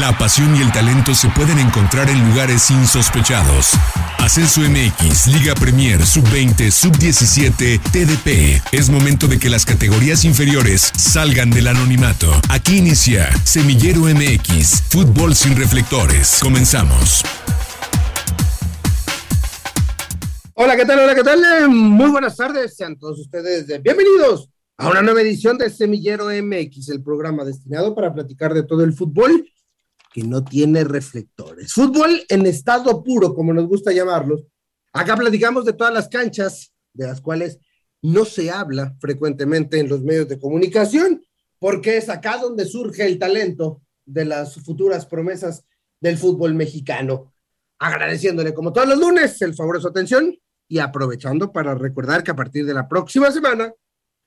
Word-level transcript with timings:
La 0.00 0.18
pasión 0.18 0.56
y 0.56 0.60
el 0.60 0.72
talento 0.72 1.14
se 1.14 1.28
pueden 1.28 1.56
encontrar 1.60 2.10
en 2.10 2.28
lugares 2.28 2.68
insospechados. 2.68 3.74
Ascenso 4.18 4.62
MX, 4.62 5.28
Liga 5.28 5.54
Premier, 5.54 6.04
Sub-20, 6.04 6.68
Sub-17, 6.72 7.80
TDP. 7.92 8.60
Es 8.72 8.90
momento 8.90 9.28
de 9.28 9.38
que 9.38 9.48
las 9.48 9.64
categorías 9.64 10.24
inferiores 10.24 10.90
salgan 10.96 11.50
del 11.50 11.68
anonimato. 11.68 12.28
Aquí 12.50 12.78
inicia 12.78 13.30
Semillero 13.44 14.00
MX, 14.00 14.82
Fútbol 14.88 15.36
sin 15.36 15.56
reflectores. 15.56 16.40
Comenzamos. 16.42 17.22
Hola, 20.54 20.76
¿qué 20.76 20.86
tal? 20.86 20.98
Hola, 20.98 21.14
¿qué 21.14 21.22
tal? 21.22 21.68
Muy 21.68 22.10
buenas 22.10 22.36
tardes. 22.36 22.76
Sean 22.76 22.98
todos 22.98 23.20
ustedes 23.20 23.68
bienvenidos 23.80 24.48
a 24.76 24.88
una 24.88 25.02
nueva 25.02 25.20
edición 25.20 25.56
de 25.56 25.70
Semillero 25.70 26.30
MX, 26.30 26.88
el 26.88 27.00
programa 27.00 27.44
destinado 27.44 27.94
para 27.94 28.12
platicar 28.12 28.52
de 28.54 28.64
todo 28.64 28.82
el 28.82 28.92
fútbol 28.92 29.46
que 30.14 30.22
no 30.22 30.44
tiene 30.44 30.84
reflectores. 30.84 31.72
Fútbol 31.72 32.24
en 32.28 32.46
estado 32.46 33.02
puro, 33.02 33.34
como 33.34 33.52
nos 33.52 33.66
gusta 33.66 33.90
llamarlos. 33.90 34.46
Acá 34.92 35.16
platicamos 35.16 35.64
de 35.64 35.72
todas 35.72 35.92
las 35.92 36.08
canchas, 36.08 36.72
de 36.92 37.08
las 37.08 37.20
cuales 37.20 37.58
no 38.00 38.24
se 38.24 38.48
habla 38.48 38.94
frecuentemente 39.00 39.80
en 39.80 39.88
los 39.88 40.04
medios 40.04 40.28
de 40.28 40.38
comunicación, 40.38 41.20
porque 41.58 41.96
es 41.96 42.08
acá 42.08 42.38
donde 42.38 42.64
surge 42.64 43.04
el 43.04 43.18
talento 43.18 43.82
de 44.06 44.24
las 44.24 44.54
futuras 44.54 45.04
promesas 45.04 45.64
del 46.00 46.16
fútbol 46.16 46.54
mexicano. 46.54 47.32
Agradeciéndole 47.80 48.54
como 48.54 48.72
todos 48.72 48.86
los 48.86 49.00
lunes 49.00 49.42
el 49.42 49.56
favor 49.56 49.78
de 49.78 49.82
su 49.82 49.88
atención 49.88 50.32
y 50.68 50.78
aprovechando 50.78 51.50
para 51.50 51.74
recordar 51.74 52.22
que 52.22 52.30
a 52.30 52.36
partir 52.36 52.64
de 52.66 52.74
la 52.74 52.86
próxima 52.86 53.32
semana, 53.32 53.72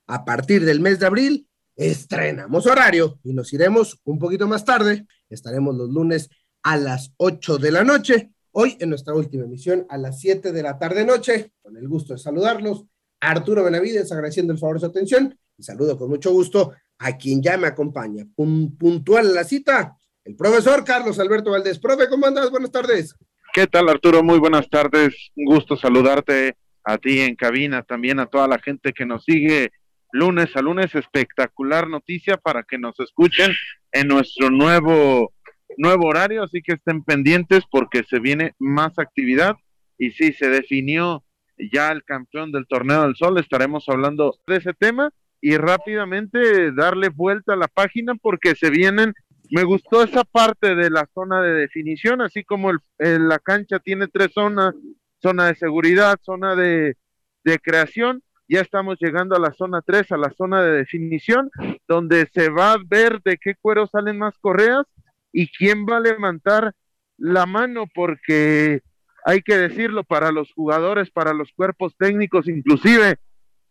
a 0.08 0.26
partir 0.26 0.66
del 0.66 0.82
mes 0.82 1.00
de 1.00 1.06
abril, 1.06 1.47
estrenamos 1.78 2.66
horario 2.66 3.20
y 3.24 3.34
nos 3.34 3.54
iremos 3.54 4.02
un 4.04 4.18
poquito 4.18 4.48
más 4.48 4.66
tarde. 4.66 5.06
Estaremos 5.30 5.76
los 5.76 5.90
lunes 5.90 6.30
a 6.64 6.76
las 6.76 7.14
8 7.18 7.60
de 7.60 7.72
la 7.72 7.84
noche. 7.84 8.32
Hoy 8.52 8.76
en 8.80 8.90
nuestra 8.90 9.14
última 9.14 9.46
emisión 9.46 9.86
a 9.88 9.98
las 9.98 10.20
7 10.20 10.52
de 10.52 10.64
la 10.64 10.80
tarde 10.80 11.06
noche. 11.06 11.54
Con 11.62 11.78
el 11.78 11.88
gusto 11.88 12.14
de 12.14 12.20
saludarlos. 12.20 12.86
Arturo 13.20 13.64
Benavides 13.64 14.12
agradeciendo 14.12 14.54
el 14.54 14.60
favor 14.60 14.76
de 14.76 14.80
su 14.82 14.86
atención 14.88 15.38
y 15.58 15.64
saludo 15.64 15.98
con 15.98 16.10
mucho 16.10 16.32
gusto 16.32 16.74
a 17.00 17.18
quien 17.18 17.42
ya 17.42 17.58
me 17.58 17.68
acompaña. 17.68 18.26
puntual 18.36 19.34
la 19.34 19.44
cita, 19.44 19.96
el 20.24 20.36
profesor 20.36 20.84
Carlos 20.84 21.20
Alberto 21.20 21.52
Valdés. 21.52 21.80
Profe, 21.80 22.08
¿cómo 22.10 22.26
andas? 22.26 22.50
Buenas 22.50 22.72
tardes. 22.72 23.16
¿Qué 23.54 23.68
tal 23.68 23.90
Arturo? 23.90 24.24
Muy 24.24 24.40
buenas 24.40 24.70
tardes. 24.70 25.14
Un 25.36 25.46
gusto 25.46 25.78
saludarte 25.78 26.56
a 26.84 26.98
ti 26.98 27.20
en 27.20 27.36
cabina, 27.36 27.84
también 27.84 28.20
a 28.20 28.26
toda 28.28 28.48
la 28.48 28.60
gente 28.60 28.94
que 28.94 29.06
nos 29.06 29.24
sigue 29.24 29.72
lunes 30.12 30.56
a 30.56 30.62
lunes, 30.62 30.96
espectacular 30.96 31.88
noticia 31.88 32.38
para 32.38 32.64
que 32.64 32.78
nos 32.78 33.00
escuchen 33.00 33.52
en 33.92 34.08
nuestro 34.08 34.50
nuevo, 34.50 35.34
nuevo 35.78 36.08
horario, 36.08 36.44
así 36.44 36.62
que 36.62 36.74
estén 36.74 37.04
pendientes 37.04 37.64
porque 37.70 38.04
se 38.04 38.20
viene 38.20 38.54
más 38.60 38.98
actividad. 39.00 39.56
Y 39.98 40.12
sí, 40.12 40.32
se 40.34 40.50
definió 40.50 41.24
ya 41.72 41.92
el 41.92 42.04
campeón 42.04 42.52
del 42.52 42.68
torneo 42.68 43.04
del 43.04 43.16
sol, 43.16 43.38
estaremos 43.40 43.88
hablando 43.90 44.38
de 44.46 44.58
ese 44.58 44.74
tema 44.74 45.12
y 45.42 45.58
rápidamente 45.58 46.72
darle 46.72 47.10
vuelta 47.10 47.54
a 47.54 47.58
la 47.58 47.68
página 47.68 48.16
porque 48.16 48.56
se 48.56 48.70
vienen, 48.70 49.14
me 49.52 49.64
gustó 49.64 50.04
esa 50.04 50.24
parte 50.24 50.76
de 50.76 50.90
la 50.90 51.08
zona 51.14 51.42
de 51.42 51.54
definición, 51.54 52.22
así 52.22 52.44
como 52.44 52.72
el, 52.72 52.80
la 53.28 53.40
cancha 53.40 53.80
tiene 53.80 54.08
tres 54.08 54.32
zonas, 54.34 54.76
zona 55.22 55.48
de 55.48 55.56
seguridad, 55.56 56.18
zona 56.22 56.56
de, 56.56 56.96
de 57.44 57.60
creación, 57.60 58.22
ya 58.48 58.62
estamos 58.62 58.98
llegando 59.00 59.36
a 59.36 59.40
la 59.40 59.54
zona 59.54 59.82
3, 59.82 60.12
a 60.12 60.18
la 60.18 60.32
zona 60.32 60.62
de 60.64 60.72
definición, 60.72 61.52
donde 61.88 62.28
se 62.34 62.50
va 62.50 62.74
a 62.74 62.78
ver 62.86 63.22
de 63.24 63.38
qué 63.38 63.56
cuero 63.56 63.88
salen 63.88 64.18
más 64.18 64.38
correas 64.40 64.86
y 65.32 65.48
quién 65.48 65.86
va 65.86 65.98
a 65.98 66.02
levantar 66.02 66.74
la 67.18 67.46
mano, 67.46 67.86
porque 67.94 68.82
hay 69.26 69.42
que 69.42 69.58
decirlo, 69.58 70.04
para 70.04 70.32
los 70.32 70.54
jugadores, 70.54 71.12
para 71.12 71.34
los 71.34 71.52
cuerpos 71.52 71.96
técnicos, 71.98 72.48
inclusive 72.48 73.18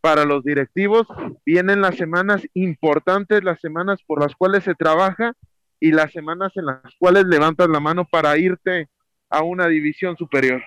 para 0.00 0.24
los 0.24 0.44
directivos, 0.44 1.06
vienen 1.44 1.80
las 1.80 1.96
semanas 1.96 2.42
importantes, 2.54 3.42
las 3.42 3.60
semanas 3.60 4.00
por 4.06 4.20
las 4.20 4.34
cuales 4.36 4.64
se 4.64 4.74
trabaja 4.74 5.32
y 5.80 5.92
las 5.92 6.12
semanas 6.12 6.52
en 6.56 6.66
las 6.66 6.82
cuales 6.98 7.24
levantas 7.24 7.68
la 7.68 7.80
mano 7.80 8.06
para 8.08 8.36
irte 8.36 8.88
a 9.30 9.42
una 9.42 9.66
división 9.66 10.16
superior. 10.16 10.62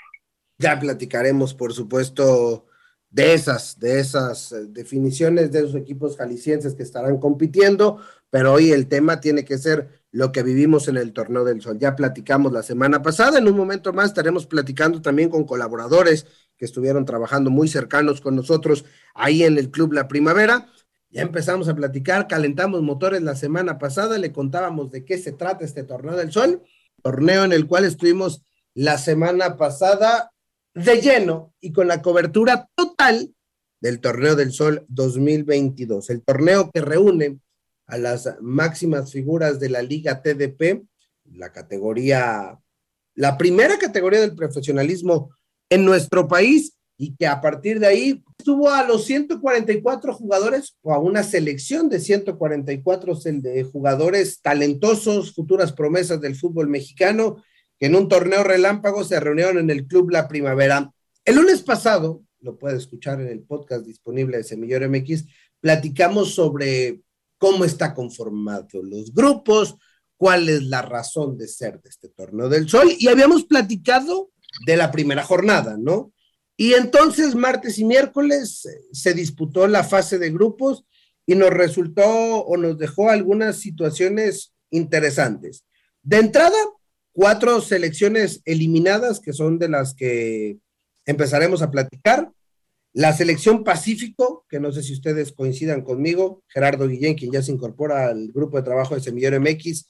Ya 0.58 0.78
platicaremos, 0.80 1.54
por 1.54 1.74
supuesto, 1.74 2.66
de 3.10 3.34
esas, 3.34 3.80
de 3.80 4.00
esas 4.00 4.52
eh, 4.52 4.66
definiciones 4.68 5.52
de 5.52 5.60
esos 5.60 5.76
equipos 5.76 6.18
jaliscienses 6.18 6.76
que 6.76 6.84
estarán 6.84 7.18
compitiendo, 7.18 8.00
pero 8.30 8.54
hoy 8.54 8.72
el 8.72 8.88
tema 8.88 9.20
tiene 9.20 9.44
que 9.46 9.58
ser 9.58 10.04
lo 10.12 10.32
que 10.32 10.44
vivimos 10.44 10.88
en 10.88 10.98
el 10.98 11.14
Torneo 11.14 11.44
del 11.44 11.62
Sol. 11.62 11.78
Ya 11.80 11.96
platicamos 11.96 12.52
la 12.52 12.64
semana 12.64 13.02
pasada, 13.02 13.40
en 13.40 13.48
un 13.48 13.58
momento 13.58 13.94
más 13.94 14.08
estaremos 14.08 14.46
platicando 14.46 15.02
también 15.02 15.30
con 15.30 15.46
colaboradores 15.46 16.26
que 16.58 16.66
estuvieron 16.66 17.06
trabajando 17.06 17.50
muy 17.50 17.68
cercanos 17.68 18.22
con 18.22 18.36
nosotros 18.36 18.86
ahí 19.16 19.44
en 19.44 19.58
el 19.58 19.72
Club 19.72 19.94
La 19.94 20.08
Primavera. 20.08 20.68
Ya 21.10 21.24
empezamos 21.24 21.68
a 21.68 21.76
platicar, 21.76 22.28
calentamos 22.28 22.84
motores 22.84 23.24
la 23.24 23.36
semana 23.36 23.80
pasada, 23.80 24.20
le 24.20 24.32
contábamos 24.32 24.92
de 24.92 25.06
qué 25.06 25.18
se 25.18 25.32
trata 25.32 25.66
este 25.66 25.84
Torneo 25.84 26.16
del 26.16 26.32
Sol, 26.32 26.62
torneo 27.02 27.44
en 27.46 27.54
el 27.54 27.66
cual 27.66 27.86
estuvimos 27.86 28.44
la 28.76 29.00
semana 29.00 29.58
pasada 29.58 30.32
de 30.74 31.02
lleno 31.02 31.54
y 31.60 31.72
con 31.72 31.88
la 31.88 32.02
cobertura 32.02 32.70
total 32.76 33.34
del 33.82 34.00
Torneo 34.00 34.36
del 34.36 34.52
Sol 34.52 34.86
2022, 34.90 36.10
el 36.10 36.22
torneo 36.22 36.70
que 36.72 36.82
reúne 36.82 37.40
a 37.88 37.98
las 37.98 38.36
máximas 38.42 39.12
figuras 39.12 39.60
de 39.60 39.70
la 39.70 39.82
Liga 39.82 40.22
TDP, 40.22 40.84
la 41.34 41.52
categoría, 41.52 42.60
la 43.16 43.38
primera 43.38 43.78
categoría 43.78 44.22
del 44.22 44.36
profesionalismo 44.36 45.32
en 45.70 45.86
nuestro 45.86 46.28
país 46.28 46.74
y 46.98 47.16
que 47.16 47.26
a 47.26 47.40
partir 47.40 47.80
de 47.80 47.88
ahí 47.88 48.24
tuvo 48.44 48.70
a 48.70 48.84
los 48.84 49.06
144 49.06 50.14
jugadores 50.14 50.78
o 50.82 50.94
a 50.94 51.00
una 51.00 51.24
selección 51.24 51.88
de 51.88 52.00
144 52.00 53.16
de 53.24 53.64
jugadores 53.64 54.42
talentosos, 54.42 55.34
futuras 55.34 55.72
promesas 55.72 56.20
del 56.20 56.36
fútbol 56.36 56.68
mexicano 56.68 57.42
que 57.80 57.86
en 57.86 57.96
un 57.96 58.10
torneo 58.10 58.44
relámpago 58.44 59.04
se 59.04 59.20
reunieron 59.20 59.58
en 59.58 59.70
el 59.70 59.88
Club 59.88 60.12
La 60.12 60.28
Primavera. 60.28 60.92
El 61.24 61.36
lunes 61.36 61.62
pasado, 61.62 62.24
lo 62.42 62.58
puede 62.58 62.78
escuchar 62.78 63.22
en 63.22 63.30
el 63.30 63.42
podcast 63.42 63.86
disponible 63.86 64.38
de 64.38 64.44
Semillero 64.44 64.90
MX, 64.90 65.26
platicamos 65.62 66.34
sobre 66.36 67.02
cómo 67.38 67.66
está 67.66 67.94
conformado 67.94 68.84
los 68.84 69.14
grupos, 69.14 69.78
cuál 70.18 70.50
es 70.50 70.64
la 70.64 70.82
razón 70.82 71.38
de 71.38 71.48
ser 71.48 71.82
de 71.82 71.90
este 71.90 72.10
torneo 72.10 72.50
del 72.50 72.68
sol 72.68 72.90
y 72.98 73.08
habíamos 73.08 73.46
platicado 73.46 74.32
de 74.66 74.76
la 74.76 74.92
primera 74.92 75.24
jornada, 75.24 75.78
¿no? 75.80 76.12
Y 76.58 76.74
entonces 76.74 77.36
martes 77.36 77.80
y 77.80 77.86
miércoles 77.86 78.66
eh, 78.66 78.82
se 78.92 79.14
disputó 79.14 79.66
la 79.68 79.86
fase 79.86 80.20
de 80.20 80.30
grupos 80.30 80.84
y 81.26 81.36
nos 81.36 81.52
resultó 81.52 82.06
o 82.06 82.58
nos 82.58 82.78
dejó 82.78 83.10
algunas 83.10 83.58
situaciones 83.58 84.54
interesantes. 84.70 85.64
De 86.04 86.18
entrada, 86.18 86.58
cuatro 87.20 87.60
selecciones 87.60 88.42
eliminadas, 88.46 89.20
que 89.20 89.34
son 89.34 89.60
de 89.60 89.68
las 89.68 89.94
que 89.94 90.58
empezaremos 91.06 91.62
a 91.62 91.70
platicar. 91.70 92.32
La 92.94 93.12
selección 93.12 93.66
Pacífico, 93.66 94.46
que 94.48 94.62
no 94.62 94.72
sé 94.72 94.84
si 94.84 94.94
ustedes 94.94 95.34
coincidan 95.34 95.82
conmigo, 95.82 96.44
Gerardo 96.48 96.88
Guillén, 96.88 97.16
quien 97.16 97.34
ya 97.34 97.42
se 97.42 97.52
incorpora 97.52 98.08
al 98.08 98.32
grupo 98.32 98.56
de 98.56 98.64
trabajo 98.64 98.96
de 98.96 99.02
Semillero 99.02 99.38
MX. 99.42 99.86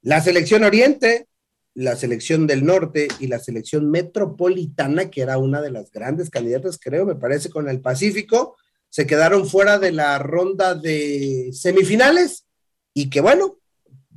La 0.00 0.22
selección 0.22 0.64
Oriente, 0.64 1.26
la 1.74 1.96
selección 1.96 2.46
del 2.46 2.64
Norte 2.64 3.08
y 3.18 3.26
la 3.26 3.40
selección 3.40 3.90
Metropolitana, 3.90 5.10
que 5.10 5.20
era 5.20 5.36
una 5.36 5.60
de 5.60 5.72
las 5.72 5.90
grandes 5.90 6.30
candidatas, 6.30 6.78
creo, 6.80 7.04
me 7.04 7.14
parece, 7.14 7.50
con 7.50 7.68
el 7.68 7.82
Pacífico, 7.82 8.56
se 8.88 9.06
quedaron 9.06 9.46
fuera 9.46 9.78
de 9.78 9.92
la 9.92 10.18
ronda 10.18 10.74
de 10.74 11.50
semifinales 11.52 12.46
y 12.94 13.10
que 13.10 13.20
bueno, 13.20 13.58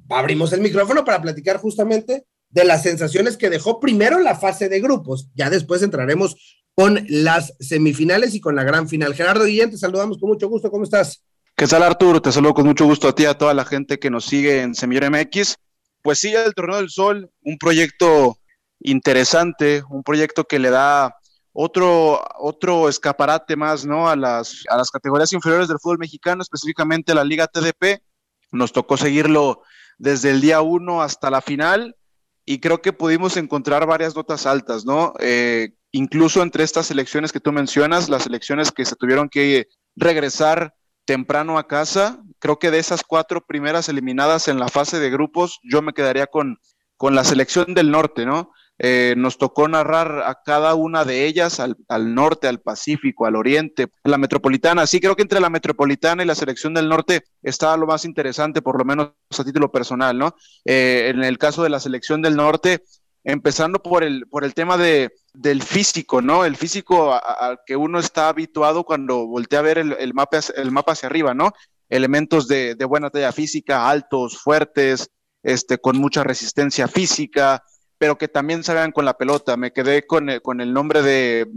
abrimos 0.07 0.53
el 0.53 0.61
micrófono 0.61 1.03
para 1.03 1.21
platicar 1.21 1.57
justamente 1.57 2.25
de 2.53 2.63
las 2.63 2.83
sensaciones 2.83 3.35
que 3.35 3.49
dejó 3.49 3.79
primero 3.79 4.19
la 4.19 4.35
fase 4.35 4.69
de 4.69 4.79
grupos. 4.79 5.27
Ya 5.33 5.49
después 5.49 5.81
entraremos 5.81 6.61
con 6.75 7.03
las 7.09 7.55
semifinales 7.59 8.35
y 8.35 8.41
con 8.41 8.55
la 8.55 8.63
gran 8.63 8.87
final. 8.87 9.15
Gerardo 9.15 9.45
Guillén, 9.45 9.71
te 9.71 9.77
saludamos 9.77 10.19
con 10.19 10.29
mucho 10.29 10.47
gusto. 10.47 10.69
¿Cómo 10.69 10.83
estás? 10.83 11.23
¿Qué 11.55 11.65
tal, 11.65 11.81
Arturo? 11.81 12.21
Te 12.21 12.31
saludo 12.31 12.53
con 12.53 12.67
mucho 12.67 12.85
gusto 12.85 13.07
a 13.07 13.15
ti, 13.15 13.25
a 13.25 13.37
toda 13.37 13.55
la 13.55 13.65
gente 13.65 13.97
que 13.97 14.11
nos 14.11 14.25
sigue 14.25 14.61
en 14.61 14.75
Semillero 14.75 15.09
MX. 15.09 15.55
Pues 16.03 16.19
sí, 16.19 16.33
el 16.33 16.53
Torneo 16.53 16.77
del 16.77 16.89
Sol, 16.89 17.31
un 17.41 17.57
proyecto 17.57 18.37
interesante, 18.79 19.83
un 19.89 20.03
proyecto 20.03 20.43
que 20.43 20.59
le 20.59 20.69
da 20.69 21.15
otro, 21.53 22.23
otro 22.37 22.87
escaparate 22.87 23.55
más, 23.55 23.83
¿no? 23.83 24.09
A 24.09 24.15
las, 24.15 24.63
a 24.69 24.77
las 24.77 24.91
categorías 24.91 25.33
inferiores 25.33 25.67
del 25.67 25.79
fútbol 25.79 25.97
mexicano, 25.97 26.43
específicamente 26.43 27.15
la 27.15 27.23
Liga 27.23 27.47
TDP. 27.47 28.03
Nos 28.51 28.73
tocó 28.73 28.97
seguirlo 28.97 29.63
desde 29.97 30.29
el 30.29 30.41
día 30.41 30.61
uno 30.61 31.01
hasta 31.01 31.31
la 31.31 31.41
final 31.41 31.95
y 32.45 32.59
creo 32.59 32.81
que 32.81 32.93
pudimos 32.93 33.37
encontrar 33.37 33.85
varias 33.85 34.15
notas 34.15 34.45
altas, 34.45 34.85
¿no? 34.85 35.13
Eh, 35.19 35.73
incluso 35.91 36.41
entre 36.41 36.63
estas 36.63 36.87
selecciones 36.87 37.31
que 37.31 37.39
tú 37.39 37.51
mencionas, 37.51 38.09
las 38.09 38.23
selecciones 38.23 38.71
que 38.71 38.85
se 38.85 38.95
tuvieron 38.95 39.29
que 39.29 39.67
regresar 39.95 40.73
temprano 41.05 41.57
a 41.57 41.67
casa. 41.67 42.21
Creo 42.39 42.59
que 42.59 42.71
de 42.71 42.79
esas 42.79 43.03
cuatro 43.03 43.45
primeras 43.45 43.87
eliminadas 43.89 44.47
en 44.47 44.59
la 44.59 44.67
fase 44.67 44.99
de 44.99 45.09
grupos, 45.09 45.59
yo 45.63 45.81
me 45.81 45.93
quedaría 45.93 46.27
con, 46.27 46.57
con 46.97 47.15
la 47.15 47.23
selección 47.23 47.73
del 47.73 47.91
norte, 47.91 48.25
¿no? 48.25 48.51
Eh, 48.79 49.13
nos 49.17 49.37
tocó 49.37 49.67
narrar 49.67 50.23
a 50.25 50.41
cada 50.43 50.73
una 50.73 51.05
de 51.05 51.25
ellas, 51.25 51.59
al, 51.59 51.75
norte, 52.15 52.47
al 52.47 52.59
Pacífico, 52.59 53.25
al 53.25 53.35
oriente, 53.35 53.87
la 54.03 54.17
metropolitana. 54.17 54.87
Sí, 54.87 54.99
creo 54.99 55.15
que 55.15 55.21
entre 55.21 55.39
la 55.39 55.49
metropolitana 55.49 56.23
y 56.23 56.25
la 56.25 56.35
selección 56.35 56.73
del 56.73 56.89
norte 56.89 57.23
estaba 57.43 57.77
lo 57.77 57.85
más 57.85 58.03
interesante, 58.03 58.61
por 58.61 58.77
lo 58.77 58.85
menos 58.85 59.11
a 59.37 59.43
título 59.43 59.71
personal, 59.71 60.17
¿no? 60.17 60.35
Eh, 60.65 61.11
en 61.13 61.23
el 61.23 61.37
caso 61.37 61.61
de 61.63 61.69
la 61.69 61.79
selección 61.79 62.21
del 62.21 62.35
norte, 62.35 62.83
empezando 63.23 63.81
por 63.81 64.03
el, 64.03 64.27
por 64.27 64.43
el 64.43 64.53
tema 64.53 64.75
de, 64.77 65.13
del 65.33 65.61
físico, 65.61 66.21
¿no? 66.21 66.43
El 66.43 66.55
físico 66.55 67.13
al 67.13 67.59
que 67.65 67.75
uno 67.75 67.99
está 67.99 68.29
habituado 68.29 68.83
cuando 68.83 69.27
voltea 69.27 69.59
a 69.59 69.63
ver 69.63 69.77
el, 69.77 70.13
mapa, 70.13 70.39
el 70.55 70.71
mapa 70.71 70.93
hacia 70.93 71.07
arriba, 71.07 71.33
¿no? 71.33 71.51
Elementos 71.89 72.47
de, 72.47 72.75
de 72.75 72.85
buena 72.85 73.11
talla 73.11 73.31
física, 73.31 73.87
altos, 73.87 74.39
fuertes, 74.39 75.11
este, 75.43 75.77
con 75.77 75.97
mucha 75.97 76.23
resistencia 76.23 76.87
física, 76.87 77.63
pero 78.03 78.17
que 78.17 78.27
también 78.27 78.65
salgan 78.65 78.91
con 78.91 79.05
la 79.05 79.13
pelota. 79.13 79.55
Me 79.55 79.71
quedé 79.71 80.05
con, 80.05 80.27
con 80.41 80.59
el 80.59 80.73
nombre 80.73 81.01
de, 81.01 81.49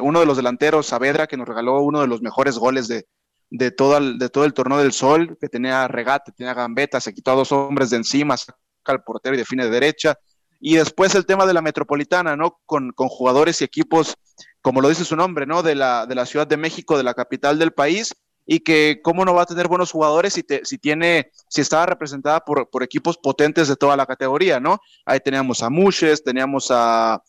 uno 0.00 0.18
de 0.18 0.26
los 0.26 0.36
delanteros, 0.36 0.88
Saavedra, 0.88 1.28
que 1.28 1.36
nos 1.36 1.46
regaló 1.46 1.80
uno 1.80 2.00
de 2.00 2.08
los 2.08 2.22
mejores 2.22 2.58
goles 2.58 2.88
de, 2.88 3.06
de, 3.50 3.70
todo, 3.70 3.98
el, 3.98 4.18
de 4.18 4.28
todo 4.28 4.44
el 4.44 4.52
torneo 4.52 4.78
del 4.78 4.90
sol, 4.90 5.38
que 5.40 5.48
tenía 5.48 5.86
regate, 5.86 6.32
tenía 6.32 6.54
gambeta, 6.54 7.00
se 7.00 7.14
quitó 7.14 7.30
a 7.30 7.34
dos 7.36 7.52
hombres 7.52 7.90
de 7.90 7.98
encima, 7.98 8.36
saca 8.36 8.58
al 8.86 9.04
portero 9.04 9.36
y 9.36 9.38
define 9.38 9.66
de 9.66 9.70
derecha. 9.70 10.18
Y 10.58 10.74
después 10.74 11.14
el 11.14 11.24
tema 11.24 11.46
de 11.46 11.54
la 11.54 11.62
metropolitana, 11.62 12.34
¿no? 12.34 12.58
Con, 12.66 12.90
con 12.90 13.06
jugadores 13.06 13.60
y 13.60 13.64
equipos, 13.64 14.16
como 14.60 14.80
lo 14.80 14.88
dice 14.88 15.04
su 15.04 15.14
nombre, 15.14 15.46
¿no? 15.46 15.62
De 15.62 15.76
la, 15.76 16.06
de 16.06 16.16
la 16.16 16.26
Ciudad 16.26 16.48
de 16.48 16.56
México, 16.56 16.96
de 16.96 17.04
la 17.04 17.14
capital 17.14 17.60
del 17.60 17.70
país, 17.70 18.12
y 18.46 18.60
que 18.60 19.00
cómo 19.02 19.24
no 19.24 19.34
va 19.34 19.42
a 19.42 19.46
tener 19.46 19.68
buenos 19.68 19.90
jugadores 19.90 20.34
si, 20.34 20.44
si 20.64 20.78
tiene, 20.78 21.30
si 21.48 21.60
estaba 21.60 21.86
representada 21.86 22.40
por, 22.40 22.68
por, 22.70 22.82
equipos 22.82 23.16
potentes 23.16 23.68
de 23.68 23.76
toda 23.76 23.96
la 23.96 24.06
categoría, 24.06 24.60
¿no? 24.60 24.80
Ahí 25.06 25.20
teníamos 25.20 25.62
a 25.62 25.70
Muches, 25.70 26.24
teníamos 26.24 26.68
a, 26.70 27.22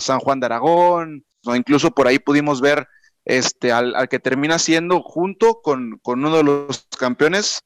San 0.00 0.18
Juan 0.18 0.40
de 0.40 0.46
Aragón, 0.46 1.24
o 1.44 1.54
incluso 1.54 1.92
por 1.92 2.08
ahí 2.08 2.18
pudimos 2.18 2.60
ver 2.60 2.88
este, 3.24 3.70
al, 3.70 3.94
al 3.94 4.08
que 4.08 4.18
termina 4.18 4.58
siendo 4.58 5.00
junto 5.00 5.60
con, 5.62 6.00
uno 6.02 6.36
de 6.36 6.42
los 6.42 6.88
campeones, 6.98 7.60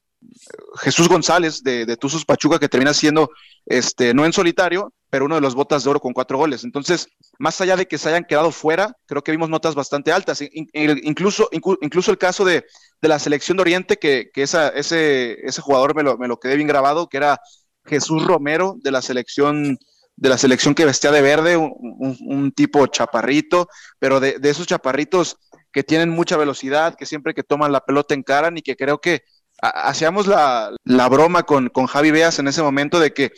Jesús 0.80 1.08
González 1.08 1.62
de, 1.62 1.86
de 1.86 1.96
Tuzos 1.96 2.26
Pachuca, 2.26 2.58
que 2.58 2.68
termina 2.68 2.92
siendo, 2.92 3.30
este, 3.64 4.12
no 4.12 4.26
en 4.26 4.34
solitario, 4.34 4.92
pero 5.10 5.24
uno 5.24 5.36
de 5.36 5.40
los 5.40 5.54
botas 5.54 5.84
de 5.84 5.90
oro 5.90 6.00
con 6.00 6.12
cuatro 6.12 6.38
goles. 6.38 6.64
Entonces, 6.64 7.08
más 7.38 7.60
allá 7.60 7.76
de 7.76 7.86
que 7.86 7.98
se 7.98 8.08
hayan 8.08 8.24
quedado 8.24 8.52
fuera, 8.52 8.96
creo 9.06 9.22
que 9.22 9.32
vimos 9.32 9.48
notas 9.48 9.74
bastante 9.74 10.12
altas. 10.12 10.42
incluso, 10.42 11.48
incluso 11.52 12.10
el 12.10 12.18
caso 12.18 12.44
de, 12.44 12.64
la 13.00 13.18
selección 13.18 13.56
de 13.56 13.62
Oriente, 13.62 13.96
que, 13.98 14.30
esa, 14.34 14.68
ese, 14.68 15.38
ese 15.46 15.62
jugador 15.62 15.94
me 15.94 16.02
lo, 16.02 16.18
me 16.18 16.28
lo 16.28 16.38
quedé 16.38 16.56
bien 16.56 16.68
grabado, 16.68 17.08
que 17.08 17.16
era 17.16 17.40
Jesús 17.84 18.24
Romero 18.24 18.76
de 18.82 18.90
la 18.90 19.02
selección 19.02 19.78
de 20.18 20.28
la 20.28 20.36
selección 20.36 20.74
que 20.74 20.84
vestía 20.84 21.12
de 21.12 21.22
verde, 21.22 21.56
un, 21.56 22.52
tipo 22.52 22.84
chaparrito, 22.88 23.68
pero 24.00 24.18
de, 24.18 24.36
esos 24.42 24.66
chaparritos 24.66 25.36
que 25.70 25.84
tienen 25.84 26.08
mucha 26.08 26.36
velocidad, 26.36 26.96
que 26.96 27.06
siempre 27.06 27.34
que 27.34 27.44
toman 27.44 27.70
la 27.70 27.84
pelota 27.84 28.14
encaran 28.14 28.58
y 28.58 28.62
que 28.62 28.74
creo 28.74 29.00
que 29.00 29.22
hacíamos 29.60 30.26
la, 30.26 30.72
la 30.84 31.08
broma 31.08 31.44
con, 31.44 31.68
con 31.68 31.86
Javi 31.86 32.10
Beas 32.10 32.40
en 32.40 32.48
ese 32.48 32.62
momento 32.62 32.98
de 32.98 33.12
que 33.14 33.30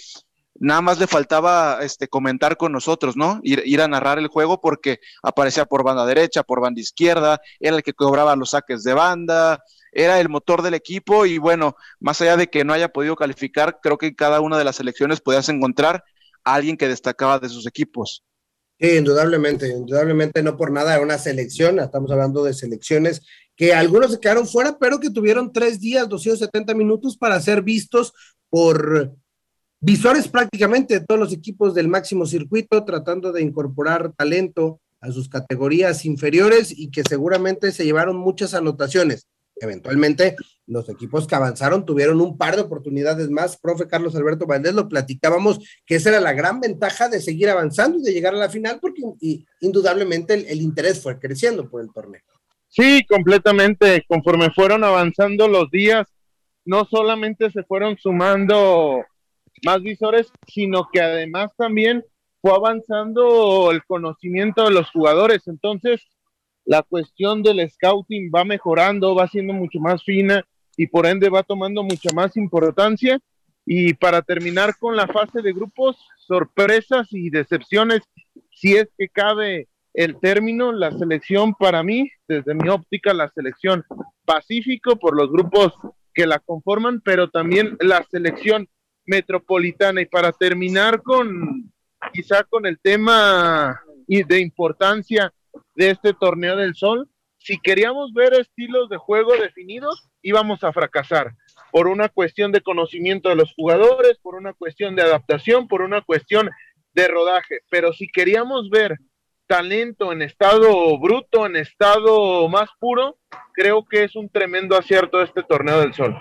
nada 0.60 0.82
más 0.82 1.00
le 1.00 1.06
faltaba 1.06 1.78
este, 1.82 2.06
comentar 2.06 2.56
con 2.56 2.70
nosotros, 2.70 3.16
¿no? 3.16 3.40
Ir, 3.42 3.80
a 3.80 3.88
narrar 3.88 4.18
el 4.18 4.28
juego 4.28 4.60
porque 4.60 5.00
aparecía 5.22 5.64
por 5.64 5.82
banda 5.82 6.06
derecha, 6.06 6.42
por 6.42 6.60
banda 6.60 6.80
izquierda, 6.80 7.40
era 7.58 7.76
el 7.76 7.82
que 7.82 7.94
cobraba 7.94 8.36
los 8.36 8.50
saques 8.50 8.84
de 8.84 8.92
banda, 8.92 9.64
era 9.90 10.20
el 10.20 10.28
motor 10.28 10.62
del 10.62 10.74
equipo 10.74 11.26
y 11.26 11.38
bueno, 11.38 11.74
más 11.98 12.20
allá 12.20 12.36
de 12.36 12.48
que 12.48 12.64
no 12.64 12.74
haya 12.74 12.92
podido 12.92 13.16
calificar, 13.16 13.78
creo 13.82 13.98
que 13.98 14.08
en 14.08 14.14
cada 14.14 14.40
una 14.40 14.58
de 14.58 14.64
las 14.64 14.76
selecciones 14.76 15.20
podías 15.20 15.48
encontrar 15.48 16.04
a 16.44 16.54
alguien 16.54 16.76
que 16.76 16.88
destacaba 16.88 17.38
de 17.38 17.48
sus 17.48 17.66
equipos. 17.66 18.22
Sí, 18.78 18.96
indudablemente, 18.96 19.68
indudablemente 19.68 20.42
no 20.42 20.56
por 20.56 20.70
nada 20.70 20.94
era 20.94 21.02
una 21.02 21.18
selección, 21.18 21.80
estamos 21.80 22.10
hablando 22.10 22.44
de 22.44 22.54
selecciones 22.54 23.22
que 23.56 23.74
algunos 23.74 24.12
se 24.12 24.20
quedaron 24.20 24.46
fuera, 24.46 24.78
pero 24.78 25.00
que 25.00 25.10
tuvieron 25.10 25.52
tres 25.52 25.80
días, 25.80 26.08
270 26.08 26.74
minutos 26.74 27.16
para 27.16 27.40
ser 27.40 27.62
vistos 27.62 28.14
por 28.48 29.14
Visuales 29.82 30.28
prácticamente 30.28 31.00
de 31.00 31.06
todos 31.06 31.18
los 31.18 31.32
equipos 31.32 31.74
del 31.74 31.88
máximo 31.88 32.26
circuito, 32.26 32.84
tratando 32.84 33.32
de 33.32 33.40
incorporar 33.40 34.12
talento 34.12 34.78
a 35.00 35.10
sus 35.10 35.30
categorías 35.30 36.04
inferiores 36.04 36.70
y 36.76 36.90
que 36.90 37.02
seguramente 37.08 37.72
se 37.72 37.84
llevaron 37.84 38.16
muchas 38.16 38.52
anotaciones. 38.52 39.26
Eventualmente, 39.56 40.36
los 40.66 40.88
equipos 40.88 41.26
que 41.26 41.34
avanzaron 41.34 41.84
tuvieron 41.86 42.20
un 42.20 42.36
par 42.36 42.56
de 42.56 42.62
oportunidades 42.62 43.30
más. 43.30 43.58
Profe 43.58 43.86
Carlos 43.86 44.14
Alberto 44.14 44.46
Valdés, 44.46 44.74
lo 44.74 44.88
platicábamos, 44.88 45.60
que 45.86 45.96
esa 45.96 46.10
era 46.10 46.20
la 46.20 46.34
gran 46.34 46.60
ventaja 46.60 47.08
de 47.08 47.20
seguir 47.20 47.48
avanzando 47.48 47.98
y 47.98 48.02
de 48.02 48.12
llegar 48.12 48.34
a 48.34 48.38
la 48.38 48.50
final, 48.50 48.78
porque 48.80 49.02
indudablemente 49.60 50.34
el 50.34 50.60
interés 50.60 51.02
fue 51.02 51.18
creciendo 51.18 51.68
por 51.70 51.82
el 51.82 51.90
torneo. 51.92 52.22
Sí, 52.68 53.04
completamente. 53.08 54.04
Conforme 54.06 54.50
fueron 54.50 54.84
avanzando 54.84 55.48
los 55.48 55.70
días, 55.70 56.06
no 56.64 56.84
solamente 56.84 57.50
se 57.50 57.62
fueron 57.64 57.96
sumando 57.98 59.04
más 59.64 59.82
visores, 59.82 60.32
sino 60.46 60.88
que 60.92 61.00
además 61.00 61.50
también 61.56 62.04
fue 62.40 62.52
avanzando 62.52 63.70
el 63.70 63.84
conocimiento 63.84 64.64
de 64.64 64.70
los 64.70 64.90
jugadores. 64.90 65.46
Entonces, 65.46 66.00
la 66.64 66.82
cuestión 66.82 67.42
del 67.42 67.68
scouting 67.68 68.30
va 68.34 68.44
mejorando, 68.44 69.14
va 69.14 69.28
siendo 69.28 69.52
mucho 69.52 69.80
más 69.80 70.02
fina 70.04 70.44
y 70.76 70.86
por 70.86 71.06
ende 71.06 71.28
va 71.28 71.42
tomando 71.42 71.82
mucha 71.82 72.10
más 72.14 72.36
importancia. 72.36 73.18
Y 73.66 73.94
para 73.94 74.22
terminar 74.22 74.76
con 74.78 74.96
la 74.96 75.06
fase 75.06 75.42
de 75.42 75.52
grupos, 75.52 75.96
sorpresas 76.26 77.08
y 77.10 77.30
decepciones, 77.30 78.00
si 78.54 78.76
es 78.76 78.88
que 78.96 79.08
cabe 79.08 79.68
el 79.94 80.18
término, 80.18 80.72
la 80.72 80.92
selección 80.92 81.54
para 81.54 81.82
mí, 81.82 82.10
desde 82.28 82.54
mi 82.54 82.68
óptica, 82.68 83.12
la 83.12 83.28
selección 83.28 83.84
Pacífico 84.24 84.96
por 84.96 85.16
los 85.16 85.30
grupos 85.30 85.72
que 86.14 86.26
la 86.26 86.38
conforman, 86.38 87.00
pero 87.00 87.30
también 87.30 87.76
la 87.80 88.04
selección 88.10 88.68
metropolitana. 89.10 90.00
Y 90.00 90.06
para 90.06 90.32
terminar 90.32 91.02
con 91.02 91.70
quizá 92.12 92.44
con 92.44 92.64
el 92.64 92.78
tema 92.78 93.82
y 94.06 94.22
de 94.22 94.40
importancia 94.40 95.32
de 95.74 95.90
este 95.90 96.14
torneo 96.14 96.56
del 96.56 96.74
sol, 96.74 97.08
si 97.38 97.58
queríamos 97.58 98.12
ver 98.12 98.34
estilos 98.34 98.88
de 98.88 98.98
juego 98.98 99.32
definidos, 99.32 100.08
íbamos 100.22 100.62
a 100.62 100.72
fracasar 100.72 101.34
por 101.72 101.88
una 101.88 102.08
cuestión 102.08 102.52
de 102.52 102.60
conocimiento 102.60 103.28
de 103.28 103.36
los 103.36 103.52
jugadores, 103.54 104.18
por 104.18 104.34
una 104.34 104.52
cuestión 104.52 104.94
de 104.94 105.02
adaptación, 105.02 105.66
por 105.66 105.82
una 105.82 106.02
cuestión 106.02 106.50
de 106.92 107.08
rodaje. 107.08 107.60
Pero 107.70 107.92
si 107.92 108.08
queríamos 108.08 108.70
ver 108.70 108.98
talento 109.46 110.12
en 110.12 110.22
estado 110.22 110.98
bruto, 110.98 111.46
en 111.46 111.56
estado 111.56 112.48
más 112.48 112.68
puro, 112.78 113.18
creo 113.52 113.84
que 113.84 114.04
es 114.04 114.14
un 114.14 114.28
tremendo 114.28 114.76
acierto 114.76 115.22
este 115.22 115.42
torneo 115.42 115.80
del 115.80 115.94
sol. 115.94 116.16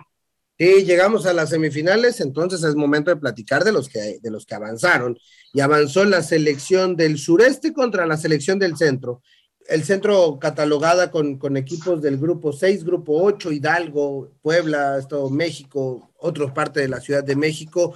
Y 0.62 0.84
llegamos 0.84 1.26
a 1.26 1.32
las 1.32 1.52
semifinales, 1.52 2.20
entonces 2.20 2.62
es 2.66 2.76
momento 2.76 3.10
de 3.10 3.16
platicar 3.16 3.64
de 3.64 3.72
los 3.72 3.88
que, 3.88 4.20
de 4.22 4.30
los 4.30 4.46
que 4.46 4.56
avanzaron. 4.56 5.18
Y 5.54 5.62
avanzó 5.62 6.04
la 6.04 6.22
selección 6.22 6.98
del 6.98 7.18
sureste 7.18 7.72
contra 7.72 8.06
la 8.06 8.18
selección 8.18 8.60
del 8.60 8.76
centro. 8.76 9.22
El 9.70 9.86
centro 9.86 10.38
catalogada 10.38 11.12
con, 11.12 11.38
con 11.38 11.56
equipos 11.56 12.02
del 12.02 12.18
grupo 12.18 12.52
6, 12.52 12.84
grupo 12.84 13.24
8, 13.24 13.54
Hidalgo, 13.54 14.34
Puebla, 14.42 14.98
Estado 14.98 15.30
México, 15.30 16.12
otros 16.18 16.52
parte 16.52 16.82
de 16.82 16.90
la 16.90 17.00
Ciudad 17.00 17.24
de 17.24 17.38
México. 17.38 17.94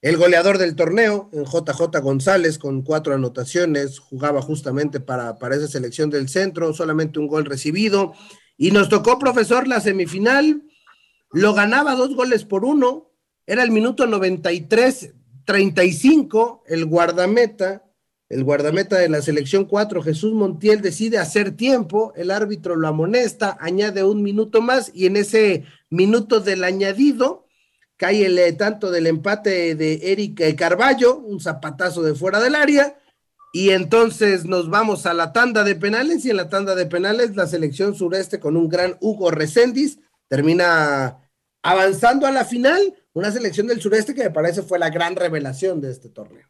El 0.00 0.16
goleador 0.16 0.56
del 0.56 0.76
torneo, 0.76 1.28
JJ 1.30 2.00
González, 2.00 2.58
con 2.58 2.80
cuatro 2.80 3.14
anotaciones, 3.14 3.98
jugaba 3.98 4.40
justamente 4.40 4.98
para, 4.98 5.36
para 5.36 5.56
esa 5.56 5.68
selección 5.68 6.08
del 6.08 6.30
centro, 6.30 6.72
solamente 6.72 7.18
un 7.18 7.26
gol 7.26 7.44
recibido. 7.44 8.14
Y 8.56 8.70
nos 8.70 8.88
tocó, 8.88 9.18
profesor, 9.18 9.68
la 9.68 9.80
semifinal 9.80 10.62
lo 11.30 11.54
ganaba 11.54 11.94
dos 11.94 12.14
goles 12.14 12.44
por 12.44 12.64
uno, 12.64 13.10
era 13.46 13.62
el 13.62 13.70
minuto 13.70 14.06
93, 14.06 15.14
35, 15.44 16.64
el 16.66 16.84
guardameta, 16.86 17.84
el 18.28 18.44
guardameta 18.44 18.98
de 18.98 19.08
la 19.08 19.22
selección 19.22 19.64
4, 19.64 20.02
Jesús 20.02 20.34
Montiel, 20.34 20.82
decide 20.82 21.18
hacer 21.18 21.52
tiempo, 21.52 22.12
el 22.16 22.30
árbitro 22.30 22.76
lo 22.76 22.88
amonesta, 22.88 23.56
añade 23.60 24.04
un 24.04 24.22
minuto 24.22 24.60
más 24.60 24.90
y 24.94 25.06
en 25.06 25.16
ese 25.16 25.64
minuto 25.88 26.40
del 26.40 26.64
añadido 26.64 27.46
cae 27.96 28.26
el 28.26 28.38
eh, 28.38 28.52
tanto 28.52 28.90
del 28.90 29.06
empate 29.06 29.74
de 29.74 30.12
Eric 30.12 30.56
Carballo, 30.56 31.18
un 31.18 31.40
zapatazo 31.40 32.02
de 32.02 32.14
fuera 32.14 32.40
del 32.40 32.54
área, 32.54 32.98
y 33.52 33.70
entonces 33.70 34.44
nos 34.44 34.68
vamos 34.68 35.06
a 35.06 35.14
la 35.14 35.32
tanda 35.32 35.64
de 35.64 35.74
penales 35.74 36.24
y 36.24 36.30
en 36.30 36.36
la 36.36 36.48
tanda 36.48 36.74
de 36.74 36.86
penales 36.86 37.34
la 37.34 37.46
selección 37.46 37.94
sureste 37.94 38.38
con 38.38 38.56
un 38.56 38.68
gran 38.68 38.96
Hugo 39.00 39.30
Recendis 39.30 39.98
termina 40.28 41.18
avanzando 41.62 42.26
a 42.26 42.30
la 42.30 42.44
final, 42.44 42.80
una 43.12 43.30
selección 43.30 43.66
del 43.66 43.80
sureste 43.80 44.14
que 44.14 44.24
me 44.24 44.30
parece 44.30 44.62
fue 44.62 44.78
la 44.78 44.90
gran 44.90 45.16
revelación 45.16 45.80
de 45.80 45.90
este 45.90 46.08
torneo. 46.08 46.46